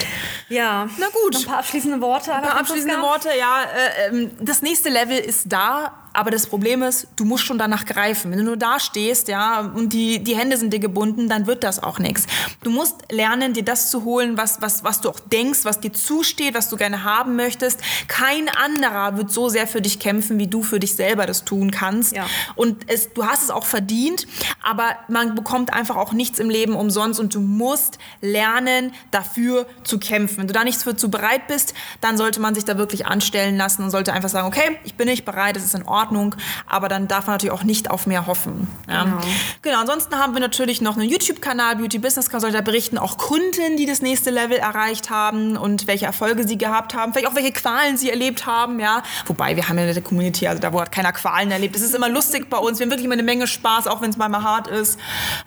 Ja. 0.48 0.88
Na 0.98 1.06
gut. 1.12 1.36
Ein 1.36 1.44
paar 1.44 1.58
abschließende 1.58 2.00
Worte. 2.00 2.34
Ein 2.34 2.42
paar 2.42 2.58
abschließende 2.58 3.00
Worte, 3.00 3.28
ja. 3.38 3.62
Äh, 3.62 4.08
ähm, 4.08 4.30
das 4.40 4.62
nächste 4.62 4.88
Level 4.88 5.18
ist 5.18 5.44
da, 5.52 5.92
aber 6.12 6.30
das 6.30 6.46
Problem 6.46 6.82
ist, 6.82 7.06
du 7.16 7.24
musst 7.24 7.44
schon 7.44 7.58
danach 7.58 7.84
greifen. 7.84 8.30
Wenn 8.30 8.38
du 8.38 8.44
nur 8.44 8.56
da 8.56 8.80
stehst, 8.80 9.28
ja, 9.28 9.60
und 9.60 9.92
die, 9.92 10.18
die 10.18 10.36
Hände 10.36 10.56
sind 10.56 10.72
dir 10.72 10.80
gebunden, 10.80 11.28
dann 11.28 11.46
wird 11.46 11.62
das 11.62 11.82
auch 11.82 11.98
nichts. 11.98 12.26
Du 12.64 12.70
musst 12.70 12.96
lernen, 13.12 13.52
dir 13.52 13.64
das 13.64 13.90
zu 13.90 14.04
holen, 14.04 14.36
was, 14.36 14.60
was, 14.60 14.82
was 14.82 15.00
du 15.00 15.08
auch 15.08 15.20
denkst, 15.20 15.60
was 15.64 15.80
dir 15.80 15.92
zusteht, 15.92 16.54
was 16.54 16.68
du 16.68 16.76
gerne 16.76 17.04
haben 17.04 17.36
möchtest. 17.36 17.80
Kein 18.08 18.48
anderer 18.48 19.16
wird 19.16 19.30
so 19.30 19.48
sehr 19.48 19.66
für 19.66 19.80
dich 19.80 20.00
kämpfen, 20.00 20.38
wie 20.38 20.48
du 20.48 20.62
für 20.62 20.80
dich 20.80 20.96
selber 20.96 21.26
das 21.26 21.44
tun 21.44 21.70
kannst. 21.70 22.14
Ja. 22.14 22.26
Und 22.56 22.90
es, 22.90 23.12
du 23.12 23.24
hast 23.24 23.44
es 23.44 23.50
auch 23.50 23.64
verdient, 23.64 24.26
aber 24.62 24.96
man 25.08 25.36
bekommt 25.36 25.72
einfach 25.72 25.96
auch 25.96 26.12
nichts 26.12 26.40
im 26.40 26.50
Leben 26.50 26.74
umsonst 26.74 27.20
und 27.20 27.34
du 27.34 27.40
musst 27.40 27.98
lernen, 28.20 28.92
dafür 29.12 29.66
zu 29.84 29.98
kämpfen. 30.00 30.38
Wenn 30.38 30.46
du 30.48 30.52
da 30.54 30.64
nicht 30.64 30.80
für 30.80 30.96
zu 30.96 31.10
bereit 31.10 31.46
bist, 31.46 31.74
dann 32.00 32.16
sollte 32.16 32.40
man 32.40 32.54
sich 32.54 32.64
da 32.64 32.78
wirklich 32.78 33.06
anstellen 33.06 33.56
lassen 33.56 33.84
und 33.84 33.90
sollte 33.90 34.12
einfach 34.12 34.28
sagen, 34.28 34.48
okay, 34.48 34.78
ich 34.84 34.94
bin 34.94 35.06
nicht 35.06 35.24
bereit, 35.24 35.56
es 35.56 35.64
ist 35.64 35.74
in 35.74 35.82
Ordnung 35.82 35.99
Ordnung, 36.00 36.34
aber 36.66 36.88
dann 36.88 37.08
darf 37.08 37.26
man 37.26 37.34
natürlich 37.34 37.52
auch 37.52 37.62
nicht 37.62 37.90
auf 37.90 38.06
mehr 38.06 38.26
hoffen. 38.26 38.68
Ja. 38.88 39.04
Genau. 39.04 39.20
genau. 39.62 39.80
Ansonsten 39.80 40.16
haben 40.16 40.34
wir 40.34 40.40
natürlich 40.40 40.80
noch 40.80 40.96
einen 40.96 41.08
YouTube-Kanal, 41.08 41.76
Beauty 41.76 41.98
Business 41.98 42.30
Consult, 42.30 42.54
da 42.54 42.60
berichten 42.60 42.98
auch 42.98 43.18
Kunden, 43.18 43.76
die 43.76 43.86
das 43.86 44.02
nächste 44.02 44.30
Level 44.30 44.56
erreicht 44.56 45.10
haben 45.10 45.56
und 45.56 45.86
welche 45.86 46.06
Erfolge 46.06 46.46
sie 46.46 46.58
gehabt 46.58 46.94
haben, 46.94 47.12
vielleicht 47.12 47.28
auch 47.28 47.34
welche 47.34 47.52
Qualen 47.52 47.96
sie 47.96 48.10
erlebt 48.10 48.46
haben, 48.46 48.80
ja. 48.80 49.02
Wobei, 49.26 49.56
wir 49.56 49.68
haben 49.68 49.78
ja 49.78 49.84
eine 49.84 50.02
Community, 50.02 50.46
also 50.46 50.60
da 50.60 50.72
wo 50.72 50.80
hat 50.80 50.92
keiner 50.92 51.12
Qualen 51.12 51.50
erlebt. 51.50 51.76
Es 51.76 51.82
ist 51.82 51.94
immer 51.94 52.08
lustig 52.08 52.48
bei 52.48 52.58
uns, 52.58 52.78
wir 52.78 52.84
haben 52.84 52.90
wirklich 52.90 53.04
immer 53.04 53.14
eine 53.14 53.22
Menge 53.22 53.46
Spaß, 53.46 53.86
auch 53.86 54.00
wenn 54.00 54.10
es 54.10 54.16
mal 54.16 54.30
hart 54.30 54.68
ist. 54.68 54.98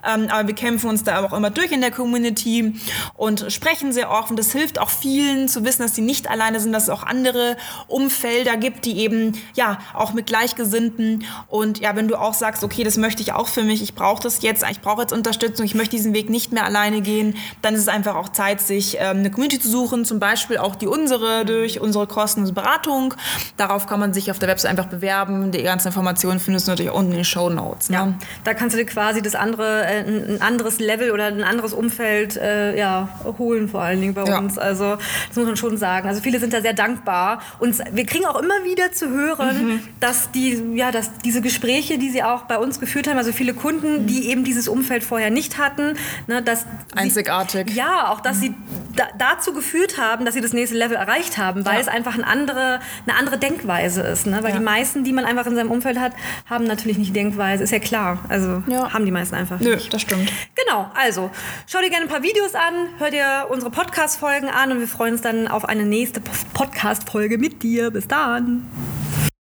Ähm, 0.07 0.27
aber 0.29 0.47
wir 0.47 0.55
kämpfen 0.55 0.89
uns 0.89 1.03
da 1.03 1.23
auch 1.23 1.33
immer 1.33 1.49
durch 1.49 1.71
in 1.71 1.81
der 1.81 1.91
Community 1.91 2.75
und 3.15 3.45
sprechen 3.51 3.93
sehr 3.93 4.11
offen. 4.11 4.35
Das 4.35 4.51
hilft 4.51 4.79
auch 4.79 4.89
vielen 4.89 5.47
zu 5.47 5.63
wissen, 5.63 5.81
dass 5.81 5.95
sie 5.95 6.01
nicht 6.01 6.29
alleine 6.29 6.59
sind, 6.59 6.73
dass 6.73 6.83
es 6.83 6.89
auch 6.89 7.03
andere 7.03 7.57
Umfelder 7.87 8.57
gibt, 8.57 8.85
die 8.85 8.99
eben 8.99 9.33
ja 9.55 9.79
auch 9.93 10.13
mit 10.13 10.27
gleich 10.27 10.42
Gleichgesinnten. 10.43 11.23
Und 11.47 11.79
ja, 11.79 11.95
wenn 11.95 12.07
du 12.07 12.15
auch 12.15 12.33
sagst, 12.33 12.63
okay, 12.63 12.83
das 12.83 12.97
möchte 12.97 13.21
ich 13.21 13.33
auch 13.33 13.47
für 13.47 13.63
mich, 13.63 13.81
ich 13.81 13.95
brauche 13.95 14.21
das 14.21 14.41
jetzt, 14.41 14.65
ich 14.69 14.81
brauche 14.81 15.01
jetzt 15.01 15.13
Unterstützung, 15.13 15.65
ich 15.65 15.75
möchte 15.75 15.95
diesen 15.95 16.13
Weg 16.13 16.29
nicht 16.29 16.51
mehr 16.51 16.65
alleine 16.65 17.01
gehen, 17.01 17.35
dann 17.61 17.73
ist 17.75 17.81
es 17.81 17.87
einfach 17.87 18.15
auch 18.15 18.29
Zeit, 18.29 18.59
sich 18.59 18.97
ähm, 18.99 19.19
eine 19.19 19.31
Community 19.31 19.59
zu 19.59 19.69
suchen, 19.69 20.05
zum 20.05 20.19
Beispiel 20.19 20.57
auch 20.57 20.75
die 20.75 20.87
unsere 20.87 21.45
durch 21.45 21.79
unsere 21.79 22.07
kostenlose 22.07 22.53
Beratung. 22.53 23.13
Darauf 23.57 23.87
kann 23.87 23.99
man 23.99 24.13
sich 24.13 24.31
auf 24.31 24.39
der 24.39 24.49
Website 24.49 24.71
einfach 24.71 24.87
bewerben. 24.87 25.51
Die 25.51 25.63
ganzen 25.63 25.87
Informationen 25.87 26.39
findest 26.39 26.67
du 26.67 26.71
natürlich 26.71 26.91
unten 26.91 27.11
in 27.11 27.17
den 27.19 27.25
Show 27.25 27.49
Notes. 27.49 27.89
Ne? 27.89 27.95
Ja, 27.95 28.13
da 28.43 28.53
kannst 28.53 28.75
du 28.75 28.77
dir 28.77 28.85
quasi 28.85 29.21
das 29.21 29.35
andere, 29.35 29.85
äh, 29.85 29.99
ein 29.99 30.41
anderes 30.41 30.79
Level 30.79 31.11
oder 31.11 31.27
ein 31.27 31.43
anderes 31.43 31.73
Umfeld 31.73 32.35
äh, 32.35 32.77
ja, 32.77 33.07
holen, 33.37 33.69
vor 33.69 33.81
allen 33.81 34.01
Dingen 34.01 34.13
bei 34.13 34.25
ja. 34.25 34.39
uns. 34.39 34.57
Also 34.57 34.97
das 35.27 35.37
muss 35.37 35.45
man 35.45 35.55
schon 35.55 35.77
sagen. 35.77 36.07
Also 36.07 36.21
viele 36.21 36.39
sind 36.39 36.53
da 36.53 36.61
sehr 36.61 36.73
dankbar. 36.73 37.41
Und 37.59 37.77
wir 37.91 38.05
kriegen 38.05 38.25
auch 38.25 38.41
immer 38.41 38.65
wieder 38.65 38.91
zu 38.91 39.09
hören, 39.09 39.65
mhm. 39.65 39.79
dass 39.99 40.32
die, 40.35 40.75
ja, 40.75 40.91
dass 40.91 41.17
diese 41.19 41.41
Gespräche, 41.41 41.97
die 41.97 42.09
sie 42.09 42.23
auch 42.23 42.43
bei 42.43 42.57
uns 42.57 42.79
geführt 42.79 43.07
haben, 43.07 43.17
also 43.17 43.31
viele 43.31 43.53
Kunden, 43.53 44.03
mhm. 44.03 44.07
die 44.07 44.29
eben 44.29 44.43
dieses 44.43 44.67
Umfeld 44.67 45.03
vorher 45.03 45.29
nicht 45.29 45.57
hatten, 45.57 45.95
ne, 46.27 46.41
dass 46.41 46.65
einzigartig. 46.95 47.69
Sie, 47.69 47.77
ja, 47.77 48.09
auch 48.09 48.21
dass 48.21 48.37
mhm. 48.37 48.41
sie 48.41 48.55
da, 48.95 49.07
dazu 49.17 49.53
geführt 49.53 49.97
haben, 49.97 50.25
dass 50.25 50.33
sie 50.33 50.41
das 50.41 50.53
nächste 50.53 50.77
Level 50.77 50.97
erreicht 50.97 51.37
haben, 51.37 51.65
weil 51.65 51.75
ja. 51.75 51.81
es 51.81 51.87
einfach 51.87 52.15
eine 52.15 52.27
andere, 52.27 52.79
eine 53.07 53.17
andere 53.17 53.37
Denkweise 53.37 54.01
ist. 54.01 54.27
Ne? 54.27 54.39
Weil 54.41 54.51
ja. 54.51 54.57
die 54.57 54.63
meisten, 54.63 55.03
die 55.03 55.13
man 55.13 55.25
einfach 55.25 55.45
in 55.45 55.55
seinem 55.55 55.71
Umfeld 55.71 55.99
hat, 55.99 56.13
haben 56.49 56.65
natürlich 56.65 56.97
nicht 56.97 57.09
die 57.09 57.13
Denkweise. 57.13 57.63
Ist 57.63 57.71
ja 57.71 57.79
klar. 57.79 58.19
Also 58.29 58.63
ja. 58.67 58.93
haben 58.93 59.05
die 59.05 59.11
meisten 59.11 59.35
einfach 59.35 59.59
Nö, 59.59 59.75
nicht. 59.75 59.93
das 59.93 60.01
stimmt. 60.01 60.31
Genau. 60.55 60.91
Also 60.95 61.31
schau 61.67 61.79
dir 61.79 61.89
gerne 61.89 62.05
ein 62.05 62.09
paar 62.09 62.23
Videos 62.23 62.55
an, 62.55 62.89
hör 62.99 63.11
dir 63.11 63.47
unsere 63.49 63.71
Podcast-Folgen 63.71 64.49
an 64.49 64.71
und 64.71 64.79
wir 64.79 64.87
freuen 64.87 65.13
uns 65.13 65.21
dann 65.21 65.47
auf 65.47 65.65
eine 65.65 65.85
nächste 65.85 66.21
Podcast-Folge 66.53 67.37
mit 67.37 67.63
dir. 67.63 67.91
Bis 67.91 68.07
dann. 68.07 68.69